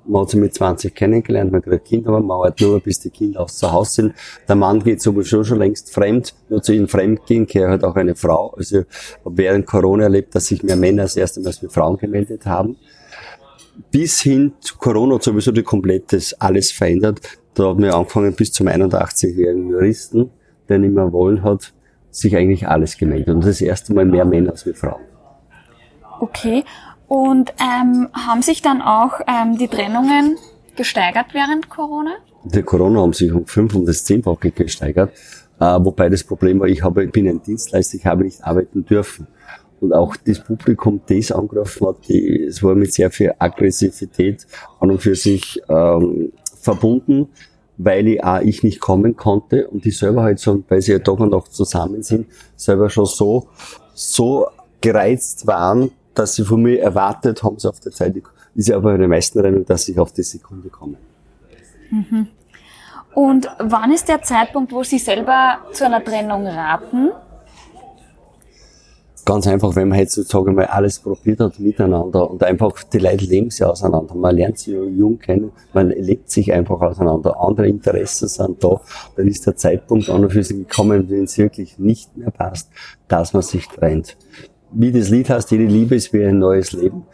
Man 0.04 0.22
hat 0.22 0.30
sie 0.30 0.38
mit 0.38 0.52
20 0.52 0.94
kennengelernt, 0.94 1.52
man 1.52 1.62
kriegt 1.62 1.86
Kinder, 1.86 2.10
aber 2.10 2.20
man 2.20 2.40
wartet 2.40 2.60
nur, 2.60 2.80
bis 2.80 3.00
die 3.00 3.10
Kinder 3.10 3.40
aus 3.40 3.56
zu 3.56 3.72
Hause 3.72 3.92
sind. 3.92 4.14
Der 4.46 4.56
Mann 4.56 4.82
geht 4.82 5.00
sowieso 5.00 5.42
schon 5.42 5.58
längst 5.58 5.94
fremd. 5.94 6.34
Nur 6.50 6.62
zu 6.62 6.74
ihnen 6.74 6.88
fremd 6.88 7.24
gehen 7.24 7.46
gehört 7.46 7.70
halt 7.70 7.84
auch 7.84 7.96
eine 7.96 8.14
Frau. 8.14 8.52
Also 8.58 8.82
während 9.24 9.64
Corona 9.66 10.04
erlebt, 10.04 10.34
dass 10.34 10.46
sich 10.46 10.62
mehr 10.62 10.76
Männer 10.76 11.04
das 11.04 11.16
erste 11.16 11.40
Mal 11.40 11.46
als 11.46 11.64
Frauen 11.72 11.96
gemeldet 11.96 12.44
haben 12.44 12.76
bis 13.90 14.20
hin 14.20 14.52
zu 14.60 14.76
Corona 14.76 15.16
hat 15.16 15.22
sowieso 15.22 15.52
die 15.52 15.62
komplettes 15.62 16.34
alles 16.40 16.72
verändert. 16.72 17.20
Da 17.54 17.64
haben 17.64 17.82
wir 17.82 17.94
angefangen 17.94 18.34
bis 18.34 18.52
zum 18.52 18.68
81-jährigen 18.68 19.68
Juristen, 19.70 20.30
der 20.68 20.78
nicht 20.78 20.94
mehr 20.94 21.12
wollen 21.12 21.42
hat, 21.42 21.72
sich 22.10 22.36
eigentlich 22.36 22.66
alles 22.68 22.96
gemeldet. 22.96 23.34
Und 23.34 23.44
das 23.44 23.60
erste 23.60 23.94
Mal 23.94 24.04
mehr 24.04 24.24
Männer 24.24 24.52
als 24.52 24.68
Frauen. 24.74 25.02
Okay. 26.20 26.64
Und 27.08 27.52
ähm, 27.60 28.08
haben 28.12 28.42
sich 28.42 28.62
dann 28.62 28.82
auch 28.82 29.20
ähm, 29.26 29.58
die 29.58 29.66
Trennungen 29.66 30.36
gesteigert 30.76 31.26
während 31.32 31.68
Corona? 31.68 32.12
Die 32.44 32.62
Corona 32.62 33.00
haben 33.00 33.12
sich 33.12 33.32
um 33.32 33.46
5 33.46 33.74
und 33.74 33.86
das 33.86 34.04
Zehnfache 34.04 34.50
gesteigert. 34.52 35.12
Äh, 35.58 35.64
wobei 35.80 36.08
das 36.08 36.22
Problem 36.22 36.60
war, 36.60 36.68
ich, 36.68 36.82
habe, 36.82 37.04
ich 37.04 37.10
bin 37.10 37.28
ein 37.28 37.42
Dienstleister, 37.42 37.96
ich 37.96 38.06
habe 38.06 38.24
nicht 38.24 38.42
arbeiten 38.44 38.84
dürfen 38.84 39.26
und 39.80 39.92
auch 39.92 40.16
das 40.16 40.40
Publikum, 40.40 41.00
das 41.06 41.32
angerufen 41.32 41.88
hat, 41.88 42.08
die, 42.08 42.44
es 42.44 42.62
war 42.62 42.74
mit 42.74 42.92
sehr 42.92 43.10
viel 43.10 43.32
Aggressivität 43.38 44.46
an 44.78 44.90
und 44.90 45.02
für 45.02 45.14
sich 45.14 45.60
ähm, 45.68 46.32
verbunden, 46.60 47.28
weil 47.78 48.08
ich 48.08 48.22
auch 48.22 48.40
ich 48.40 48.62
nicht 48.62 48.80
kommen 48.80 49.16
konnte 49.16 49.68
und 49.68 49.84
die 49.84 49.90
selber 49.90 50.22
halt 50.22 50.38
so, 50.38 50.62
weil 50.68 50.82
sie 50.82 50.92
ja 50.92 50.98
doch 50.98 51.18
und 51.18 51.30
noch 51.30 51.48
zusammen 51.48 52.02
sind, 52.02 52.26
selber 52.56 52.90
schon 52.90 53.06
so, 53.06 53.48
so 53.94 54.46
gereizt 54.80 55.46
waren, 55.46 55.90
dass 56.14 56.34
sie 56.34 56.44
von 56.44 56.62
mir 56.62 56.80
erwartet 56.80 57.42
haben, 57.42 57.58
sie 57.58 57.68
auf 57.68 57.80
der 57.80 57.92
Zeit, 57.92 58.14
ist 58.54 58.68
ja 58.68 58.76
aber 58.76 58.92
bei 58.92 58.98
den 58.98 59.10
meisten 59.10 59.40
Rennen, 59.40 59.64
dass 59.64 59.88
ich 59.88 59.98
auf 59.98 60.12
die 60.12 60.22
Sekunde 60.22 60.68
komme. 60.68 60.96
Mhm. 61.90 62.28
Und 63.14 63.48
wann 63.58 63.92
ist 63.92 64.08
der 64.08 64.22
Zeitpunkt, 64.22 64.72
wo 64.72 64.82
Sie 64.82 64.98
selber 64.98 65.58
zu 65.72 65.84
einer 65.84 66.02
Trennung 66.04 66.46
raten? 66.46 67.10
Ganz 69.30 69.46
einfach, 69.46 69.76
wenn 69.76 69.86
man 69.86 69.96
heutzutage 70.00 70.50
mal 70.50 70.64
alles 70.64 70.98
probiert 70.98 71.38
hat 71.38 71.60
miteinander 71.60 72.28
und 72.28 72.42
einfach 72.42 72.82
die 72.82 72.98
Leute 72.98 73.26
leben 73.26 73.48
sich 73.48 73.64
auseinander. 73.64 74.16
Man 74.16 74.34
lernt 74.34 74.58
sie 74.58 74.72
jung 74.72 75.20
kennen, 75.20 75.52
man 75.72 75.90
lebt 75.90 76.28
sich 76.28 76.52
einfach 76.52 76.80
auseinander. 76.80 77.40
Andere 77.40 77.68
Interessen 77.68 78.26
sind 78.26 78.64
da. 78.64 78.80
Dann 79.14 79.28
ist 79.28 79.46
der 79.46 79.54
Zeitpunkt 79.54 80.10
an 80.10 80.24
und 80.24 80.32
für 80.32 80.42
sich 80.42 80.56
gekommen, 80.56 81.08
wenn 81.08 81.22
es 81.22 81.38
wirklich 81.38 81.78
nicht 81.78 82.16
mehr 82.16 82.32
passt, 82.32 82.70
dass 83.06 83.32
man 83.32 83.42
sich 83.42 83.68
trennt. 83.68 84.16
Wie 84.72 84.90
das 84.90 85.10
Lied 85.10 85.30
heißt, 85.30 85.52
jede 85.52 85.66
Liebe 85.66 85.94
ist 85.94 86.12
wie 86.12 86.24
ein 86.24 86.40
neues 86.40 86.72
Leben. 86.72 87.04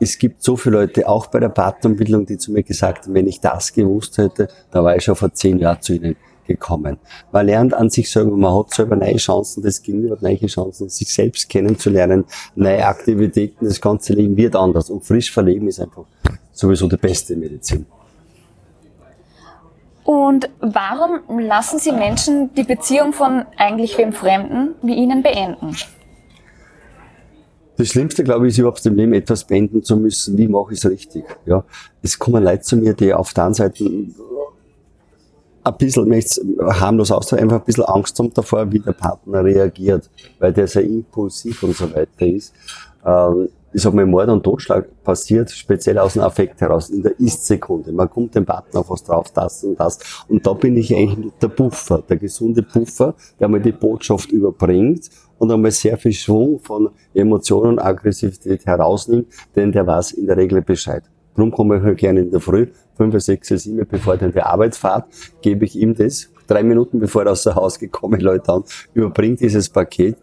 Es 0.00 0.16
gibt 0.16 0.42
so 0.42 0.56
viele 0.56 0.78
Leute, 0.78 1.06
auch 1.06 1.26
bei 1.26 1.40
der 1.40 1.50
Partnerbildung, 1.50 2.24
die 2.24 2.38
zu 2.38 2.52
mir 2.52 2.62
gesagt 2.62 3.04
haben, 3.04 3.12
wenn 3.12 3.26
ich 3.26 3.42
das 3.42 3.74
gewusst 3.74 4.16
hätte, 4.16 4.48
da 4.70 4.82
war 4.82 4.96
ich 4.96 5.04
schon 5.04 5.14
vor 5.14 5.34
zehn 5.34 5.58
Jahren 5.58 5.82
zu 5.82 5.92
ihnen 5.92 6.16
gekommen. 6.46 6.98
Man 7.32 7.46
lernt 7.46 7.74
an 7.74 7.90
sich 7.90 8.10
selber, 8.10 8.36
man 8.36 8.54
hat 8.54 8.74
selber 8.74 8.96
neue 8.96 9.16
Chancen, 9.16 9.62
das 9.62 9.82
Gegenüber 9.82 10.16
hat 10.16 10.22
neue 10.22 10.46
Chancen, 10.46 10.88
sich 10.88 11.12
selbst 11.12 11.48
kennenzulernen, 11.48 12.24
neue 12.54 12.86
Aktivitäten, 12.86 13.64
das 13.64 13.80
ganze 13.80 14.12
Leben 14.12 14.36
wird 14.36 14.56
anders 14.56 14.90
und 14.90 15.04
frisch 15.04 15.32
verleben 15.32 15.68
ist 15.68 15.80
einfach 15.80 16.04
sowieso 16.52 16.88
die 16.88 16.96
beste 16.96 17.36
Medizin. 17.36 17.86
Und 20.04 20.48
warum 20.60 21.40
lassen 21.40 21.80
Sie 21.80 21.90
Menschen 21.90 22.54
die 22.54 22.62
Beziehung 22.62 23.12
von 23.12 23.44
eigentlich 23.56 23.98
wem 23.98 24.12
Fremden 24.12 24.74
wie 24.82 24.94
Ihnen 24.94 25.22
beenden? 25.22 25.76
Das 27.76 27.88
Schlimmste, 27.88 28.24
glaube 28.24 28.46
ich, 28.46 28.54
ist 28.54 28.58
überhaupt 28.58 28.86
im 28.86 28.94
Leben 28.94 29.12
etwas 29.12 29.44
beenden 29.44 29.82
zu 29.82 29.96
müssen. 29.96 30.38
Wie 30.38 30.48
mache 30.48 30.72
ich 30.72 30.78
es 30.78 30.88
richtig? 30.88 31.24
Ja, 31.44 31.64
es 32.02 32.18
kommen 32.18 32.42
Leute 32.42 32.62
zu 32.62 32.76
mir, 32.76 32.94
die 32.94 33.12
auf 33.12 33.34
der 33.34 33.44
einen 33.46 33.54
Seite 33.54 33.84
ein 35.66 35.76
bisschen, 35.78 36.08
möchte 36.08 36.40
harmlos 36.60 37.10
ausdrücken, 37.10 37.44
einfach 37.44 37.60
ein 37.60 37.64
bisschen 37.64 37.84
Angst 37.84 38.18
haben 38.18 38.32
davor, 38.32 38.70
wie 38.72 38.78
der 38.78 38.92
Partner 38.92 39.44
reagiert, 39.44 40.08
weil 40.38 40.52
der 40.52 40.66
sehr 40.66 40.84
impulsiv 40.84 41.62
und 41.62 41.76
so 41.76 41.92
weiter 41.94 42.26
ist. 42.26 42.54
Ähm, 43.04 43.48
ich 43.72 43.82
sag 43.82 43.92
mal, 43.92 44.06
Mord 44.06 44.30
und 44.30 44.42
Totschlag 44.42 44.86
passiert 45.04 45.50
speziell 45.50 45.98
aus 45.98 46.14
dem 46.14 46.22
Affekt 46.22 46.60
heraus, 46.62 46.88
in 46.88 47.02
der 47.02 47.18
Ist-Sekunde. 47.20 47.92
Man 47.92 48.08
kommt 48.08 48.34
dem 48.34 48.46
Partner 48.46 48.80
auf 48.80 48.88
was 48.88 49.04
drauf, 49.04 49.30
das 49.34 49.64
und 49.64 49.78
das. 49.78 49.98
Und 50.28 50.46
da 50.46 50.54
bin 50.54 50.78
ich 50.78 50.94
eigentlich 50.94 51.32
der 51.42 51.48
Buffer, 51.48 52.02
der 52.08 52.16
gesunde 52.16 52.62
Buffer, 52.62 53.14
der 53.38 53.48
mal 53.48 53.60
die 53.60 53.72
Botschaft 53.72 54.32
überbringt 54.32 55.10
und 55.38 55.52
einmal 55.52 55.72
sehr 55.72 55.98
viel 55.98 56.12
Schwung 56.12 56.58
von 56.60 56.88
Emotionen 57.12 57.72
und 57.72 57.78
Aggressivität 57.80 58.64
herausnimmt, 58.64 59.26
denn 59.54 59.72
der 59.72 59.86
weiß 59.86 60.12
in 60.12 60.26
der 60.26 60.38
Regel 60.38 60.62
Bescheid. 60.62 61.02
Darum 61.36 61.50
komme 61.50 61.76
ich 61.76 61.82
halt 61.82 61.98
gerne 61.98 62.20
in 62.20 62.30
der 62.30 62.40
Früh, 62.40 62.68
fünf, 62.96 63.20
sechs, 63.20 63.48
sieben, 63.48 63.86
bevor 63.88 64.14
er 64.14 64.22
in 64.22 64.32
die 64.32 64.40
Arbeit 64.40 64.74
fährt, 64.74 65.04
gebe 65.42 65.64
ich 65.64 65.76
ihm 65.76 65.94
das. 65.94 66.30
Drei 66.46 66.62
Minuten 66.62 67.00
bevor 67.00 67.24
er 67.24 67.32
aus 67.32 67.42
dem 67.42 67.56
Haus 67.56 67.78
gekommen, 67.78 68.20
Leute 68.22 68.52
an, 68.52 68.64
überbringt 68.94 69.40
dieses 69.40 69.68
Paket. 69.68 70.16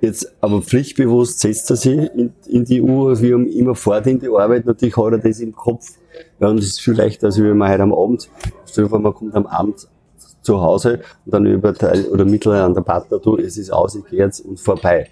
Jetzt, 0.00 0.32
aber 0.40 0.62
pflichtbewusst 0.62 1.40
setzt 1.40 1.68
er 1.70 1.76
sich 1.76 1.98
in, 2.14 2.32
in 2.46 2.64
die 2.64 2.80
Uhr, 2.80 3.20
wie 3.20 3.34
um 3.34 3.46
immer 3.46 3.74
fort 3.74 4.06
in 4.06 4.20
die 4.20 4.28
Arbeit. 4.28 4.66
Natürlich 4.66 4.96
hat 4.96 5.12
er 5.12 5.18
das 5.18 5.40
im 5.40 5.54
Kopf. 5.54 5.98
Ja, 6.40 6.48
und 6.48 6.58
es 6.58 6.66
ist 6.66 6.80
viel 6.80 6.94
leichter, 6.94 7.26
als 7.26 7.42
wenn 7.42 7.56
man 7.56 7.70
heute 7.70 7.82
am 7.82 7.92
Abend, 7.92 8.28
dir 8.74 8.88
vor, 8.88 9.00
man 9.00 9.14
kommt 9.14 9.34
am 9.34 9.46
Abend 9.46 9.88
zu 10.42 10.60
Hause 10.60 11.00
und 11.24 11.34
dann 11.34 11.46
überteilt 11.46 12.10
oder 12.10 12.24
mittlerweile 12.24 12.64
an 12.64 12.74
der 12.74 12.82
Partner, 12.82 13.18
du, 13.18 13.36
es 13.36 13.56
ist 13.56 13.70
aus, 13.70 13.96
ich 13.96 14.04
gehe 14.04 14.20
jetzt 14.20 14.40
und 14.40 14.60
vorbei. 14.60 15.08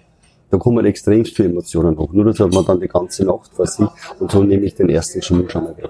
Da 0.53 0.59
kommen 0.59 0.85
extremst 0.85 1.35
viele 1.35 1.49
Emotionen 1.49 1.97
hoch. 1.97 2.13
Nur 2.13 2.25
das 2.25 2.39
hat 2.39 2.53
man 2.53 2.63
dann 2.63 2.79
die 2.79 2.87
ganze 2.87 3.25
Nacht 3.25 3.51
vor 3.55 3.65
sich 3.65 3.87
und 4.19 4.31
so 4.31 4.43
nehme 4.43 4.65
ich 4.65 4.75
den 4.75 4.87
ersten 4.87 5.19
Schimmel 5.19 5.49
schon 5.49 5.63
mal 5.63 5.75
weg. 5.75 5.89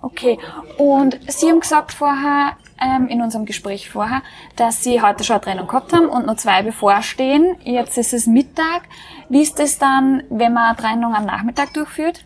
Okay, 0.00 0.38
und 0.78 1.20
Sie 1.28 1.50
haben 1.50 1.60
gesagt 1.60 1.92
vorher, 1.92 2.56
ähm, 2.80 3.08
in 3.08 3.20
unserem 3.20 3.44
Gespräch 3.44 3.90
vorher, 3.90 4.22
dass 4.56 4.82
Sie 4.82 5.02
heute 5.02 5.22
schon 5.22 5.34
eine 5.34 5.44
Trennung 5.44 5.66
gehabt 5.66 5.92
haben 5.92 6.08
und 6.08 6.24
noch 6.24 6.36
zwei 6.36 6.62
bevorstehen. 6.62 7.56
Jetzt 7.62 7.98
ist 7.98 8.14
es 8.14 8.26
Mittag. 8.26 8.84
Wie 9.28 9.42
ist 9.42 9.60
es 9.60 9.78
dann, 9.78 10.22
wenn 10.30 10.54
man 10.54 10.70
eine 10.70 10.76
Trennung 10.78 11.14
am 11.14 11.26
Nachmittag 11.26 11.74
durchführt? 11.74 12.24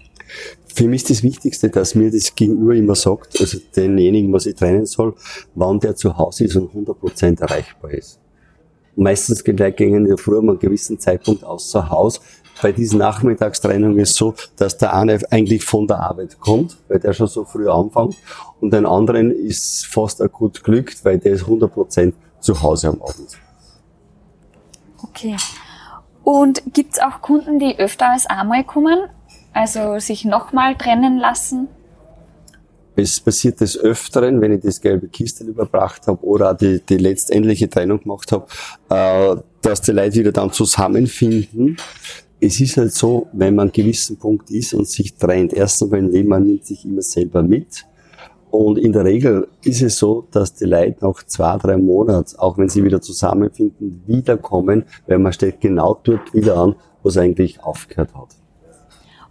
Für 0.73 0.87
mich 0.87 1.03
ist 1.03 1.11
das 1.11 1.23
Wichtigste, 1.25 1.71
dass 1.71 1.97
mir 1.97 2.13
das 2.13 2.37
Gegenüber 2.37 2.77
immer 2.77 2.95
sagt, 2.95 3.41
also 3.41 3.59
denjenigen, 3.75 4.33
was 4.33 4.47
ich 4.47 4.55
trennen 4.55 4.87
soll, 4.87 5.17
wann 5.57 5.81
der 5.81 5.97
zu 5.97 6.17
Hause 6.17 6.45
ist 6.45 6.55
und 6.55 6.73
100% 6.73 7.41
erreichbar 7.41 7.91
ist. 7.91 8.21
Meistens 8.97 9.45
gleich 9.45 9.77
gegen 9.77 9.95
in 9.95 10.05
der 10.05 10.19
Früh 10.19 10.39
um 10.39 10.49
einen 10.49 10.59
gewissen 10.59 10.99
Zeitpunkt 10.99 11.45
außer 11.45 11.91
Haus. 11.91 12.21
Bei 12.63 12.73
diesen 12.73 12.99
Nachmittagstrennungen 12.99 13.99
ist 13.99 14.13
es 14.13 14.17
so, 14.17 14.35
dass 14.57 14.79
der 14.79 14.95
eine 14.95 15.21
eigentlich 15.31 15.63
von 15.63 15.87
der 15.87 16.01
Arbeit 16.01 16.41
kommt, 16.41 16.79
weil 16.89 16.99
der 16.99 17.13
schon 17.13 17.27
so 17.27 17.45
früh 17.45 17.69
anfängt, 17.69 18.17
und 18.61 18.73
den 18.73 18.87
anderen 18.87 19.31
ist 19.31 19.87
fast 19.87 20.23
akut 20.23 20.65
glückt, 20.65 21.05
weil 21.05 21.19
der 21.19 21.33
ist 21.33 21.45
100% 21.45 22.15
zu 22.41 22.63
Hause 22.63 22.89
am 22.89 23.03
Abend. 23.03 23.39
Okay. 25.03 25.37
Und 26.25 26.63
gibt's 26.73 26.99
auch 26.99 27.21
Kunden, 27.21 27.59
die 27.59 27.79
öfter 27.79 28.13
als 28.13 28.27
einmal 28.27 28.65
kommen, 28.65 28.99
also 29.53 29.99
sich 29.99 30.25
nochmal 30.25 30.75
trennen 30.75 31.19
lassen? 31.19 31.69
Es 32.99 33.21
passiert 33.21 33.61
des 33.61 33.79
Öfteren, 33.79 34.41
wenn 34.41 34.53
ich 34.53 34.63
das 34.63 34.81
gelbe 34.81 35.09
Kistel 35.09 35.49
überbracht 35.49 36.07
habe 36.07 36.25
oder 36.25 36.55
die, 36.55 36.81
die 36.81 36.97
letztendliche 36.97 37.69
Trennung 37.69 38.01
gemacht 38.01 38.33
habe, 38.33 38.47
äh, 38.89 39.37
dass 39.61 39.83
die 39.83 39.93
Leute 39.93 40.17
wieder 40.17 40.33
dann 40.33 40.51
zusammenfinden. 40.51 41.77
Es 42.41 42.59
ist 42.61 42.79
halt 42.79 42.93
so, 42.93 43.29
wenn 43.33 43.55
man 43.55 43.65
einen 43.65 43.73
gewissen 43.73 44.17
Punkt 44.17 44.51
ist 44.51 44.73
und 44.73 44.89
sich 44.89 45.15
trennt, 45.15 45.53
erstens 45.53 45.93
einmal 45.93 46.11
Leben, 46.11 46.29
man 46.31 46.45
nimmt 46.45 46.65
sich 46.65 46.85
immer 46.87 47.03
selber 47.03 47.43
mit. 47.43 47.85
Und 48.51 48.79
in 48.79 48.93
der 48.93 49.05
Regel 49.05 49.49
ist 49.65 49.83
es 49.83 49.99
so, 49.99 50.27
dass 50.31 50.55
die 50.55 50.65
Leute 50.65 51.05
nach 51.05 51.23
zwei, 51.25 51.59
drei 51.59 51.77
Monaten, 51.77 52.39
auch 52.39 52.57
wenn 52.57 52.71
sie 52.71 52.83
wieder 52.85 53.03
zusammenfinden, 53.03 54.03
wiederkommen, 54.07 54.85
weil 55.07 55.19
man 55.19 55.35
stellt 55.35 55.61
genau 55.61 56.01
dort 56.03 56.33
wieder 56.33 56.57
an, 56.57 56.77
wo 57.03 57.11
es 57.11 57.19
eigentlich 57.19 57.63
aufgehört 57.63 58.15
hat. 58.15 58.29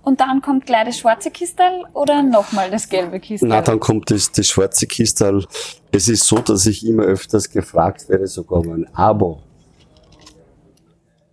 Und 0.06 0.20
dann 0.20 0.40
kommt 0.40 0.68
gleich 0.68 0.86
das 0.86 1.00
schwarze 1.00 1.32
Kistel 1.32 1.84
oder 1.94 2.22
nochmal 2.22 2.70
das 2.70 2.88
gelbe 2.88 3.20
Kistel? 3.20 3.50
Na, 3.50 3.64
dann 3.64 3.80
kommt 3.80 4.12
das, 4.12 4.32
das 4.32 4.48
schwarze 4.48 4.86
Kistel. 4.86 5.44
Es 5.92 6.08
ist 6.08 6.26
so, 6.26 6.38
dass 6.38 6.68
ich 6.68 6.86
immer 6.86 7.04
öfters 7.04 7.50
gefragt 7.50 8.08
werde, 8.08 8.28
sogar 8.28 8.60
um 8.60 8.72
ein 8.72 8.88
Abo. 8.94 9.42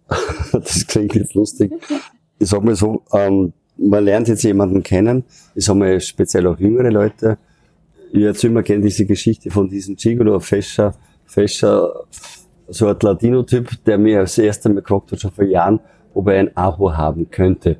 das 0.53 0.87
klingt 0.87 1.15
jetzt 1.15 1.35
lustig. 1.35 1.71
Ich 2.39 2.49
sag 2.49 2.65
mal 2.65 2.75
so, 2.75 3.03
ähm, 3.13 3.53
man 3.77 4.05
lernt 4.05 4.29
jetzt 4.29 4.43
jemanden 4.43 4.83
kennen. 4.83 5.25
Ich 5.55 5.67
sag 5.67 5.77
mal 5.77 6.01
speziell 6.01 6.47
auch 6.47 6.59
jüngere 6.59 6.91
Leute. 6.91 7.37
Ich 8.11 8.23
erzähle 8.23 8.53
immer 8.53 8.63
gerne 8.63 8.85
diese 8.85 9.05
Geschichte 9.05 9.51
von 9.51 9.69
diesem 9.69 9.97
Gigolo 9.97 10.41
Fescher, 10.41 10.95
Fescher, 11.27 12.07
so 12.69 12.87
ein 12.87 12.97
Latino-Typ, 12.99 13.85
der 13.85 13.99
mir 13.99 14.21
das 14.21 14.39
erste 14.39 14.71
Mal 14.71 14.81
gefragt 14.81 15.13
hat, 15.13 15.21
schon 15.21 15.31
vor 15.31 15.45
Jahren, 15.45 15.79
ob 16.15 16.29
er 16.29 16.41
ein 16.41 16.57
Abo 16.57 16.91
haben 16.97 17.31
könnte 17.31 17.77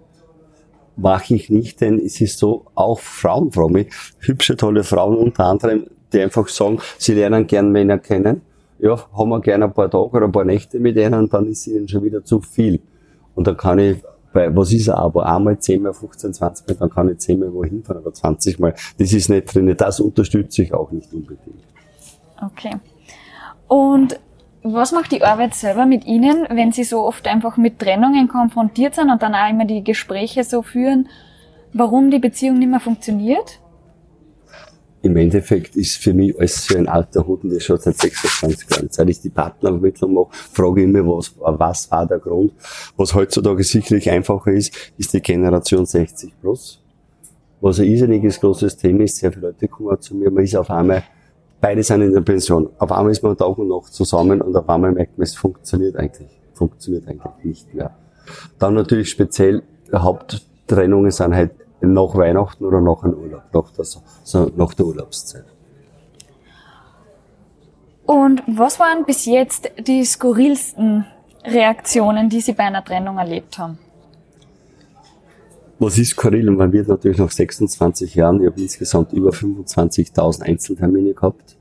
mache 0.97 1.35
ich 1.35 1.51
nicht, 1.51 1.81
denn 1.81 1.99
es 1.99 2.21
ist 2.21 2.39
so, 2.39 2.67
auch 2.75 3.01
Frauen 3.01 3.53
fragen 3.53 3.73
mich, 3.73 3.93
hübsche, 4.21 4.57
tolle 4.57 4.85
Frauen 4.85 5.17
unter 5.17 5.47
anderem, 5.47 5.87
die 6.13 6.21
einfach 6.21 6.49
sagen, 6.49 6.79
sie 6.99 7.15
lernen 7.15 7.47
gern 7.47 7.73
Männer 7.73 7.99
kennen, 7.99 8.43
ja, 8.79 8.99
haben 9.17 9.31
wir 9.31 9.41
gerne 9.41 9.67
ein 9.67 9.73
paar 9.73 9.91
Tage 9.91 10.17
oder 10.17 10.27
ein 10.27 10.33
paar 10.33 10.45
Nächte 10.45 10.81
mit 10.81 10.97
ihnen, 10.97 11.29
dann 11.29 11.47
ist 11.47 11.67
ihnen 11.67 11.89
schon 11.89 12.03
wieder 12.03 12.25
zu 12.25 12.41
viel. 12.41 12.81
Und 13.35 13.47
dann 13.47 13.57
kann 13.57 13.79
ich, 13.79 13.99
bei, 14.33 14.55
was 14.55 14.73
ist 14.73 14.89
aber 14.89 15.27
einmal 15.27 15.59
10 15.59 15.83
mal, 15.83 15.93
15, 15.93 16.35
20 16.35 16.69
Mal, 16.69 16.75
dann 16.75 16.91
kann 16.91 17.09
ich 17.09 17.19
10 17.19 17.39
mal 17.39 17.53
wohin 17.53 17.85
fahren 17.85 17.99
oder 17.99 18.13
20 18.13 18.59
Mal. 18.59 18.75
Das 18.99 19.13
ist 19.13 19.29
nicht 19.29 19.55
drin. 19.55 19.75
Das 19.77 20.01
unterstütze 20.01 20.63
ich 20.63 20.75
auch 20.75 20.91
nicht 20.91 21.13
unbedingt. 21.13 21.63
Okay. 22.43 22.77
Und 23.69 24.19
was 24.63 24.93
macht 24.93 25.13
die 25.13 25.23
Arbeit 25.23 25.55
selber 25.55 25.87
mit 25.87 26.05
Ihnen, 26.07 26.47
wenn 26.49 26.73
Sie 26.73 26.85
so 26.85 27.05
oft 27.05 27.27
einfach 27.27 27.57
mit 27.57 27.79
Trennungen 27.79 28.29
konfrontiert 28.29 28.95
sind 28.95 29.11
und 29.11 29.23
dann 29.23 29.35
auch 29.35 29.51
immer 29.51 29.65
die 29.65 29.83
Gespräche 29.83 30.45
so 30.45 30.63
führen, 30.63 31.09
warum 31.73 32.11
die 32.11 32.19
Beziehung 32.19 32.59
nicht 32.59 32.71
mehr 32.71 32.81
funktioniert? 32.81 33.59
Im 35.05 35.17
Endeffekt 35.17 35.75
ist 35.75 35.97
für 35.97 36.15
mich 36.15 36.39
alles 36.39 36.65
so 36.65 36.79
ein 36.79 36.87
alter 36.87 37.27
Hut 37.27 37.43
und 37.43 37.53
das 37.53 37.65
schon 37.65 37.77
seit 37.77 37.99
26 37.99 38.71
Jahren. 38.71 38.89
Seit 38.89 39.09
ich 39.11 39.21
die 39.21 39.31
Partnervermittlung 39.31 40.15
mache, 40.15 40.29
frage 40.31 40.83
ich 40.83 40.87
mich, 40.87 41.03
was, 41.03 41.35
was 41.41 41.91
war 41.91 42.07
der 42.07 42.21
Grund. 42.21 42.53
Was 42.97 43.13
heutzutage 43.13 43.65
sicherlich 43.65 44.09
einfacher 44.09 44.53
ist, 44.53 44.93
ist 44.97 45.13
die 45.13 45.21
Generation 45.21 45.87
60 45.87 46.33
plus. 46.41 46.81
Was 47.61 47.81
ein 47.81 47.87
irrsinniges 47.87 48.39
großes 48.39 48.77
Thema 48.77 49.03
ist, 49.03 49.17
sehr 49.17 49.33
viele 49.33 49.49
Leute 49.49 49.67
kommen 49.67 50.01
zu 50.01 50.15
mir, 50.15 50.31
man 50.31 50.45
ist 50.45 50.55
auf 50.55 50.71
einmal 50.71 51.03
beide 51.63 51.83
sind 51.83 52.03
in 52.03 52.13
der 52.13 52.21
Pension. 52.21 52.69
Auf 52.79 52.93
einmal 52.93 53.13
ist 53.13 53.23
man 53.23 53.35
Tag 53.37 53.57
und 53.57 53.69
Nacht 53.69 53.95
zusammen 53.95 54.43
und 54.43 54.55
auf 54.55 54.69
einmal 54.69 54.93
merkt 54.93 55.17
man, 55.17 55.23
es 55.23 55.35
funktioniert 55.35 55.97
eigentlich, 55.97 56.29
funktioniert 56.53 57.09
eigentlich 57.09 57.45
nicht 57.45 57.73
mehr. 57.75 57.97
Dann 58.59 58.75
natürlich 58.75 59.09
speziell 59.09 59.63
Haupttrennungen 59.95 61.11
sind 61.11 61.35
halt 61.35 61.53
nach 61.81 62.15
Weihnachten 62.15 62.65
oder 62.65 62.81
nach 62.81 63.01
dem 63.03 63.15
Urlaub, 63.15 63.43
nach 63.53 63.71
der, 63.71 63.85
so 63.85 64.53
nach 64.57 64.75
der 64.75 64.87
Urlaubszeit. 64.87 65.45
Und 68.05 68.43
was 68.47 68.79
waren 68.81 69.05
bis 69.05 69.25
jetzt 69.27 69.71
die 69.79 70.05
skurrilsten 70.05 71.07
Reaktionen, 71.45 72.29
die 72.29 72.41
Sie 72.41 72.53
bei 72.53 72.65
einer 72.65 72.85
Trennung 72.85 73.19
erlebt 73.19 73.59
haben? 73.59 73.79
Was 75.83 75.99
ist 75.99 76.11
skurril? 76.11 76.49
Und 76.49 76.59
man 76.59 76.73
wird 76.73 76.87
natürlich 76.87 77.19
nach 77.19 77.33
26 77.33 78.15
Jahren, 78.15 78.41
ich 78.41 78.47
habe 78.47 78.61
insgesamt 78.61 79.13
über 79.13 79.31
25.000 79.31 80.43
Einzeltermine 80.43 81.13
gehabt 81.13 81.57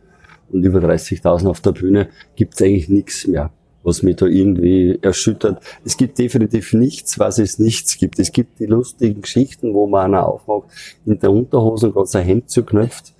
und 0.51 0.63
über 0.63 0.77
30.000 0.77 1.47
auf 1.47 1.59
der 1.59 1.71
Bühne, 1.71 2.07
gibt 2.35 2.53
es 2.53 2.61
eigentlich 2.61 2.87
nichts 2.87 3.25
mehr, 3.25 3.49
was 3.81 4.03
mich 4.03 4.17
da 4.17 4.27
irgendwie 4.27 4.99
erschüttert. 5.01 5.63
Es 5.83 5.97
gibt 5.97 6.19
definitiv 6.19 6.73
nichts, 6.73 7.17
was 7.17 7.39
es 7.39 7.57
nichts 7.57 7.97
gibt. 7.97 8.19
Es 8.19 8.31
gibt 8.31 8.59
die 8.59 8.67
lustigen 8.67 9.23
Geschichten, 9.23 9.73
wo 9.73 9.87
man 9.87 10.13
einer 10.13 10.27
aufmacht, 10.27 10.67
in 11.03 11.17
der 11.17 11.31
Unterhose 11.31 11.91
gerade 11.91 12.05
sein 12.05 12.23
Hemd 12.23 12.51
zuknöpft, 12.51 13.13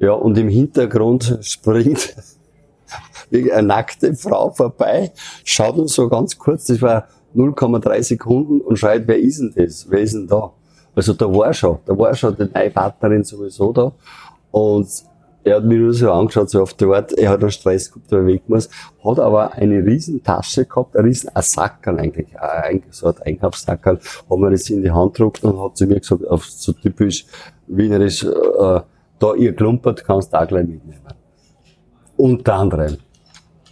ja, 0.00 0.14
und 0.14 0.36
im 0.36 0.48
Hintergrund 0.48 1.38
springt 1.42 2.16
eine 3.32 3.62
nackte 3.62 4.16
Frau 4.16 4.50
vorbei, 4.50 5.12
schaut 5.44 5.76
uns 5.76 5.94
so 5.94 6.08
ganz 6.08 6.36
kurz, 6.38 6.64
das 6.64 6.82
war 6.82 7.06
0,3 7.34 8.02
Sekunden 8.02 8.60
und 8.60 8.78
schreit, 8.78 9.06
wer 9.06 9.18
ist 9.18 9.40
denn 9.40 9.52
das? 9.54 9.86
Wer 9.88 10.00
ist 10.00 10.14
denn 10.14 10.26
da? 10.26 10.52
Also 10.94 11.12
da 11.12 11.32
war 11.32 11.52
schon, 11.52 11.78
da 11.86 11.96
war 11.96 12.14
schon 12.14 12.36
die 12.36 12.48
neue 12.52 12.70
Partnerin 12.70 13.24
sowieso 13.24 13.72
da. 13.72 13.92
Und 14.50 14.88
er 15.44 15.56
hat 15.56 15.64
mich 15.64 15.78
nur 15.78 15.94
so 15.94 16.12
angeschaut, 16.12 16.50
so 16.50 16.62
auf 16.62 16.74
der 16.74 16.88
Art, 16.88 17.12
er 17.12 17.30
hat 17.30 17.40
einen 17.40 17.50
Stress 17.50 17.90
gehabt, 17.90 18.12
weil 18.12 18.20
er 18.20 18.26
weg 18.26 18.42
muss, 18.46 18.68
hat 19.04 19.18
aber 19.18 19.54
eine 19.54 19.84
riesen 19.84 20.22
Tasche 20.22 20.66
gehabt, 20.66 20.96
ein 20.96 21.04
riesen 21.04 21.30
Sackerl 21.34 21.98
eigentlich, 21.98 22.38
ein, 22.38 22.82
so 22.90 23.06
ein 23.06 23.14
Einkaufssackerl, 23.24 23.98
hat 23.98 24.38
mir 24.38 24.50
das 24.50 24.68
in 24.68 24.82
die 24.82 24.90
Hand 24.90 25.14
gedruckt 25.14 25.42
und 25.44 25.58
hat 25.58 25.76
zu 25.76 25.86
mir 25.86 26.00
gesagt, 26.00 26.26
auf 26.26 26.44
so 26.44 26.72
typisch 26.72 27.24
wienerisch, 27.66 28.24
äh, 28.24 28.80
da 29.18 29.34
ihr 29.34 29.54
klumpert, 29.54 30.04
kannst 30.04 30.32
du 30.32 30.40
auch 30.40 30.46
gleich 30.46 30.66
mitnehmen. 30.66 31.00
Unter 32.16 32.54
anderem. 32.54 32.98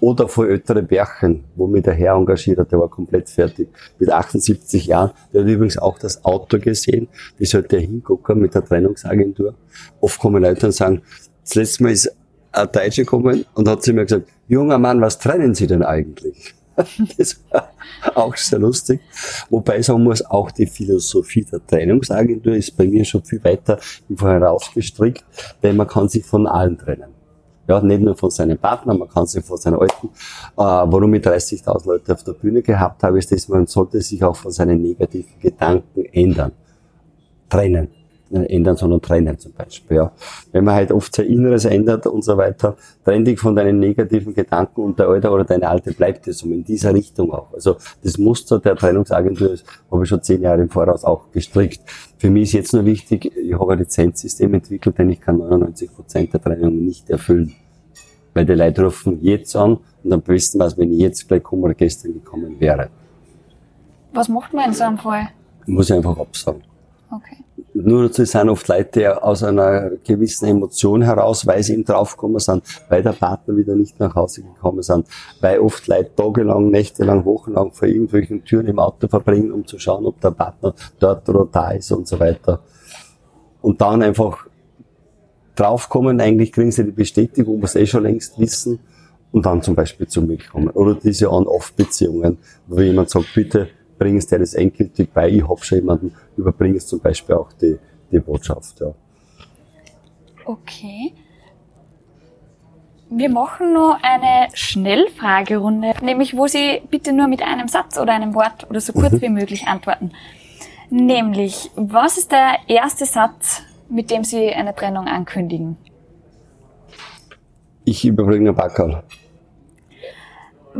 Oder 0.00 0.28
von 0.28 0.49
älteren 0.49 0.87
Bärchen, 0.87 1.45
wo 1.57 1.67
mich 1.67 1.83
der 1.83 1.95
Herr 1.95 2.14
engagiert 2.14 2.59
hat, 2.59 2.71
der 2.71 2.78
war 2.78 2.88
komplett 2.88 3.28
fertig. 3.28 3.69
Mit 3.99 4.11
78 4.11 4.87
Jahren. 4.87 5.11
Der 5.33 5.43
hat 5.43 5.49
übrigens 5.49 5.78
auch 5.78 5.99
das 5.99 6.25
Auto 6.25 6.59
gesehen. 6.59 7.09
Das 7.38 7.50
sollte 7.50 7.76
er 7.76 7.83
hingucken 7.83 8.38
mit 8.38 8.55
der 8.55 8.64
Trennungsagentur. 8.64 9.55
Oft 10.00 10.19
kommen 10.21 10.43
Leute 10.43 10.67
und 10.67 10.73
sagen, 10.73 11.02
das 11.43 11.55
letzte 11.57 11.83
Mal 11.83 11.93
ist 11.93 12.14
ein 12.52 12.69
Deutsche 12.73 13.02
gekommen 13.02 13.45
und 13.55 13.69
hat 13.69 13.83
zu 13.83 13.93
mir 13.93 14.05
gesagt, 14.05 14.28
junger 14.47 14.78
Mann, 14.78 15.00
was 15.00 15.19
trennen 15.19 15.55
Sie 15.55 15.67
denn 15.67 15.83
eigentlich? 15.83 16.55
Das 17.19 17.40
war 17.50 17.73
auch 18.14 18.37
sehr 18.37 18.61
lustig. 18.61 19.00
Wobei 19.50 19.78
ich 19.78 19.87
sagen 19.87 20.05
muss, 20.05 20.25
auch 20.25 20.52
die 20.52 20.67
Philosophie 20.67 21.45
der 21.45 21.67
Trennungsagentur 21.67 22.55
ist 22.55 22.76
bei 22.76 22.87
mir 22.87 23.05
schon 23.05 23.25
viel 23.25 23.43
weiter 23.43 23.81
im 24.09 24.17
Voraus 24.17 24.71
gestrickt, 24.73 25.25
weil 25.61 25.75
man 25.75 25.88
kann 25.88 26.09
sich 26.09 26.25
von 26.25 26.47
allen 26.47 26.78
trennen. 26.78 27.18
Ja, 27.69 27.83
nicht 27.83 28.01
nur 28.01 28.17
von 28.17 28.31
seinem 28.31 28.57
Partner, 28.57 28.95
man 28.95 29.09
kann 29.09 29.27
sich 29.27 29.45
von 29.45 29.59
seinen 29.59 29.79
Alten. 29.79 30.07
Äh, 30.07 30.11
warum 30.57 31.13
ich 31.13 31.23
30.000 31.23 31.87
Leute 31.87 32.15
auf 32.15 32.25
der 32.25 32.33
Bühne 32.33 32.63
gehabt 32.63 33.03
habe, 33.03 33.19
ist, 33.19 33.31
dass 33.31 33.47
man 33.49 33.67
sollte 33.67 34.01
sich 34.01 34.25
auch 34.25 34.37
von 34.37 34.51
seinen 34.51 34.81
negativen 34.81 35.39
Gedanken 35.39 36.07
ändern. 36.07 36.53
Trennen. 37.49 37.98
Nicht 38.30 38.50
ändern, 38.50 38.76
sondern 38.76 39.00
trennen 39.00 39.38
zum 39.38 39.52
Beispiel. 39.52 39.97
Ja. 39.97 40.12
Wenn 40.52 40.64
man 40.64 40.75
halt 40.75 40.92
oft 40.92 41.14
sein 41.14 41.26
Inneres 41.26 41.64
ändert 41.64 42.06
und 42.06 42.23
so 42.23 42.37
weiter, 42.37 42.76
trenn 43.04 43.25
dich 43.25 43.38
von 43.38 43.56
deinen 43.56 43.78
negativen 43.78 44.35
Gedanken 44.35 44.82
und 44.82 44.99
der 44.99 45.08
Alte 45.08 45.30
oder 45.30 45.44
deine 45.44 45.68
Alte 45.68 45.92
bleibt 45.92 46.28
es 46.28 46.42
um 46.42 46.52
in 46.52 46.62
dieser 46.62 46.92
Richtung 46.92 47.32
auch. 47.32 47.52
Also 47.54 47.76
das 48.02 48.18
Muster 48.18 48.58
der 48.58 48.76
Trennungsagentur 48.76 49.56
habe 49.90 50.02
ich 50.02 50.08
schon 50.08 50.23
zehn 50.23 50.42
Jahre 50.42 50.61
im 50.61 50.68
Voraus 50.68 51.04
auch 51.04 51.30
gestrickt. 51.32 51.80
Für 52.18 52.28
mich 52.28 52.44
ist 52.44 52.52
jetzt 52.52 52.75
nur 52.75 52.85
wichtig, 52.85 53.32
ich 53.35 53.54
habe 53.54 53.73
ein 53.73 53.78
Lizenzsystem 53.78 54.52
entwickelt, 54.52 54.99
denn 54.99 55.08
ich 55.08 55.20
kann 55.20 55.38
99 55.38 55.94
Prozent 55.94 56.32
der 56.35 56.42
Trennungen 56.42 56.85
nicht 56.85 57.08
erfüllen. 57.08 57.54
Weil 58.35 58.44
die 58.44 58.52
Leute 58.52 58.85
rufen 58.85 59.20
jetzt 59.23 59.56
an 59.56 59.78
und 60.04 60.12
am 60.12 60.20
besten 60.20 60.58
was, 60.58 60.76
wenn 60.76 60.92
ich 60.92 61.00
jetzt 61.00 61.26
gleich 61.26 61.42
komme 61.42 61.62
oder 61.62 61.75
gestern 61.75 62.12
gekommen 62.12 62.61
wäre. 62.61 62.90
Was 64.12 64.28
macht 64.28 64.52
man 64.52 64.66
in 64.66 64.75
so 64.75 64.85
einem 64.85 64.99
Fall? 64.99 65.28
Muss 65.66 65.88
ich 65.88 65.97
einfach 65.97 66.18
absagen. 66.18 66.62
Okay. 67.11 67.44
Nur 67.75 68.05
dazu 68.05 68.25
sind 68.25 68.49
oft 68.49 68.67
Leute, 68.69 69.01
die 69.01 69.07
aus 69.07 69.43
einer 69.43 69.91
gewissen 70.05 70.47
Emotion 70.47 71.03
heraus, 71.03 71.47
weil 71.47 71.63
sie 71.63 71.75
eben 71.75 71.85
draufgekommen 71.85 72.39
sind, 72.39 72.63
weil 72.89 73.03
der 73.03 73.13
Partner 73.13 73.57
wieder 73.57 73.75
nicht 73.75 74.01
nach 74.01 74.15
Hause 74.15 74.43
gekommen 74.43 74.83
sind, 74.83 75.07
weil 75.41 75.61
oft 75.61 75.87
Leute 75.87 76.11
tagelang, 76.17 76.71
nächtelang, 76.71 77.25
wochenlang 77.25 77.73
vor 77.73 77.87
irgendwelchen 77.87 78.45
Türen 78.45 78.67
im 78.67 78.79
Auto 78.79 79.07
verbringen, 79.07 79.53
um 79.53 79.67
zu 79.67 79.79
schauen, 79.79 80.07
ob 80.07 80.21
der 80.21 80.31
Partner 80.31 80.75
dort 80.99 81.29
oder 81.29 81.47
da 81.51 81.71
ist 81.73 81.93
und 81.93 82.09
so 82.09 82.19
weiter. 82.19 82.61
Und 83.61 83.81
dann 83.81 84.03
einfach 84.03 84.47
draufkommen, 85.55 86.21
eigentlich 86.21 86.53
kriegen 86.53 86.73
sie 86.73 86.85
die 86.85 86.93
Bestätigung, 86.93 87.63
was 87.63 87.73
sie 87.73 87.81
eh 87.81 87.87
schon 87.87 88.05
längst 88.05 88.39
wissen, 88.39 88.81
und 89.31 89.45
dann 89.45 89.63
zum 89.63 89.75
Beispiel 89.75 90.07
zu 90.07 90.23
mir 90.23 90.39
kommen. 90.39 90.71
Oder 90.71 90.95
diese 90.95 91.31
On-Off-Beziehungen, 91.31 92.39
wo 92.67 92.81
jemand 92.81 93.11
sagt, 93.11 93.35
bitte 93.35 93.69
bring 93.99 94.17
es 94.17 94.26
dir 94.26 94.38
das 94.38 94.55
endgültig 94.55 95.12
bei, 95.12 95.28
ich 95.28 95.47
hab 95.47 95.64
schon 95.64 95.78
jemanden, 95.78 96.14
überbring 96.37 96.75
es 96.76 96.87
zum 96.87 97.00
Beispiel 97.00 97.35
auch 97.35 97.52
die, 97.52 97.78
die 98.11 98.21
Botschaft. 98.21 98.81
Ja. 98.81 98.95
Okay. 100.45 101.12
Wir 103.11 103.31
machen 103.31 103.73
noch 103.73 103.99
eine 104.02 104.49
Schnellfragerunde, 104.52 105.95
nämlich 106.02 106.37
wo 106.37 106.47
Sie 106.47 106.83
bitte 106.90 107.12
nur 107.12 107.26
mit 107.26 107.43
einem 107.43 107.69
Satz 107.69 107.99
oder 107.99 108.12
einem 108.12 108.35
Wort 108.35 108.69
oder 108.69 108.81
so 108.81 108.93
kurz 108.93 109.21
wie 109.23 109.31
möglich 109.31 109.67
antworten. 109.67 110.12
Nämlich, 110.90 111.71
was 111.75 112.19
ist 112.19 112.33
der 112.33 112.57
erste 112.67 113.07
Satz, 113.07 113.62
mit 113.88 114.11
dem 114.11 114.25
Sie 114.25 114.50
eine 114.50 114.75
Trennung 114.75 115.07
ankündigen? 115.07 115.76
Ich 117.85 118.05
überbringe 118.05 118.50
ein 118.50 118.55
Backerl. 118.55 119.02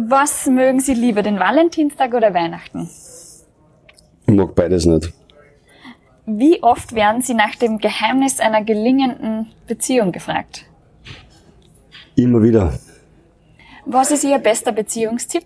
Was 0.01 0.47
mögen 0.47 0.79
Sie 0.79 0.95
lieber, 0.95 1.23
den 1.25 1.41
Valentinstag 1.41 2.15
oder 2.15 2.33
Weihnachten? 2.33 2.89
Ich 4.29 4.33
mag 4.35 4.55
beides 4.55 4.87
nicht. 4.87 5.13
Wie 6.25 6.63
oft 6.63 6.95
werden 6.95 7.21
Sie 7.21 7.35
nach 7.35 7.57
dem 7.57 7.79
Geheimnis 7.79 8.39
einer 8.39 8.63
gelingenden 8.63 9.49
Beziehung 9.67 10.13
gefragt? 10.13 10.67
Immer 12.15 12.41
wieder 12.45 12.79
Was 13.87 14.13
ist 14.13 14.23
Ihr 14.23 14.39
bester 14.39 14.71
Beziehungstipp? 14.71 15.45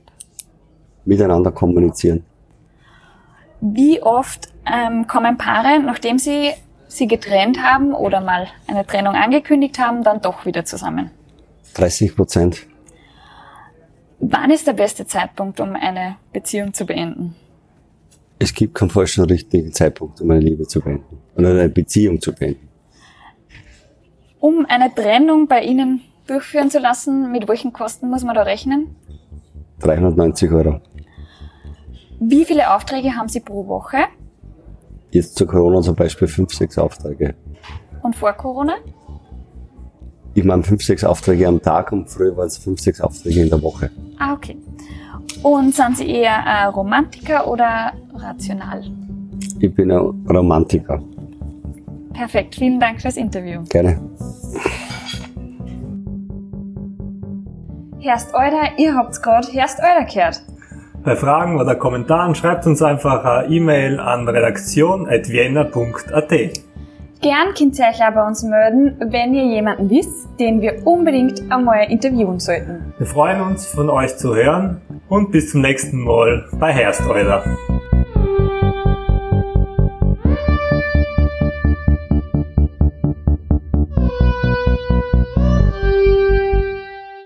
miteinander 1.06 1.50
kommunizieren. 1.50 2.22
Wie 3.62 4.02
oft 4.02 4.50
ähm, 4.66 5.06
kommen 5.06 5.38
Paare, 5.38 5.80
nachdem 5.80 6.18
sie 6.18 6.50
sie 6.88 7.08
getrennt 7.08 7.60
haben 7.62 7.92
oder 7.94 8.20
mal 8.20 8.48
eine 8.68 8.86
Trennung 8.86 9.14
angekündigt 9.14 9.78
haben, 9.78 10.04
dann 10.04 10.20
doch 10.20 10.44
wieder 10.44 10.64
zusammen? 10.66 11.10
30 11.74 12.14
Prozent. 12.14 12.66
Wann 14.24 14.52
ist 14.52 14.68
der 14.68 14.72
beste 14.74 15.04
Zeitpunkt, 15.04 15.58
um 15.58 15.74
eine 15.74 16.16
Beziehung 16.32 16.72
zu 16.72 16.86
beenden? 16.86 17.34
Es 18.38 18.54
gibt 18.54 18.72
keinen 18.74 18.88
falschen 18.90 19.24
richtigen 19.24 19.72
Zeitpunkt, 19.72 20.20
um 20.20 20.30
eine 20.30 20.38
Liebe 20.38 20.64
zu 20.66 20.80
beenden. 20.80 21.18
Oder 21.36 21.50
eine 21.50 21.68
Beziehung 21.68 22.20
zu 22.20 22.32
beenden. 22.32 22.68
Um 24.38 24.64
eine 24.68 24.94
Trennung 24.94 25.48
bei 25.48 25.62
Ihnen 25.64 26.02
durchführen 26.28 26.70
zu 26.70 26.78
lassen, 26.78 27.32
mit 27.32 27.48
welchen 27.48 27.72
Kosten 27.72 28.10
muss 28.10 28.22
man 28.22 28.36
da 28.36 28.42
rechnen? 28.42 28.94
390 29.80 30.52
Euro. 30.52 30.80
Wie 32.20 32.44
viele 32.44 32.72
Aufträge 32.72 33.16
haben 33.16 33.28
Sie 33.28 33.40
pro 33.40 33.66
Woche 33.66 34.04
Jetzt 35.10 35.34
zu 35.36 35.46
Corona 35.46 35.82
zum 35.82 35.96
Beispiel 35.96 36.28
5, 36.28 36.54
6 36.54 36.78
Aufträge. 36.78 37.34
und 38.02 38.14
vor 38.14 38.32
Corona? 38.34 38.74
Ich 40.34 40.44
meine 40.44 40.62
5, 40.62 40.82
6 40.82 41.04
Aufträge 41.04 41.46
am 41.46 41.60
Tag 41.60 41.92
und 41.92 42.08
früher 42.08 42.34
waren 42.36 42.46
es 42.46 42.56
5, 42.58 42.80
6 42.80 43.00
Aufträge 43.02 43.42
in 43.42 43.50
der 43.50 43.62
Woche. 43.62 43.90
Ah, 44.18 44.32
okay. 44.32 44.56
Und 45.42 45.74
sind 45.74 45.98
Sie 45.98 46.08
eher 46.08 46.36
äh, 46.46 46.64
Romantiker 46.66 47.48
oder 47.48 47.92
rational? 48.14 48.82
Ich 49.60 49.74
bin 49.74 49.90
ein 49.90 49.98
Romantiker. 50.28 51.02
Perfekt, 52.12 52.54
vielen 52.54 52.78
Dank 52.80 53.00
fürs 53.00 53.16
Interview. 53.16 53.62
Gerne. 53.68 53.98
Herst 58.00 58.32
Euder, 58.34 58.78
ihr 58.78 58.94
habt's 58.94 59.22
gerade 59.22 59.48
Herst 59.52 59.80
Euder 59.80 60.04
gehört. 60.04 60.42
Bei 61.04 61.16
Fragen 61.16 61.60
oder 61.60 61.74
Kommentaren 61.74 62.34
schreibt 62.34 62.66
uns 62.66 62.82
einfach 62.82 63.24
eine 63.24 63.48
E-Mail 63.48 63.98
an 64.00 64.28
redaktion.vienna.at. 64.28 66.32
Gern 67.22 67.54
könnt 67.56 67.78
ihr 67.78 67.84
euch 67.84 68.02
auch 68.02 68.14
bei 68.14 68.26
uns 68.26 68.42
melden, 68.42 68.96
wenn 68.98 69.32
ihr 69.32 69.44
jemanden 69.44 69.88
wisst, 69.88 70.28
den 70.40 70.60
wir 70.60 70.84
unbedingt 70.84 71.40
einmal 71.52 71.88
interviewen 71.88 72.40
sollten. 72.40 72.92
Wir 72.98 73.06
freuen 73.06 73.40
uns, 73.42 73.64
von 73.64 73.88
euch 73.90 74.16
zu 74.16 74.34
hören 74.34 74.80
und 75.08 75.30
bis 75.30 75.52
zum 75.52 75.60
nächsten 75.60 76.02
Mal 76.02 76.48
bei 76.58 76.72
Hersteuer. 76.72 77.44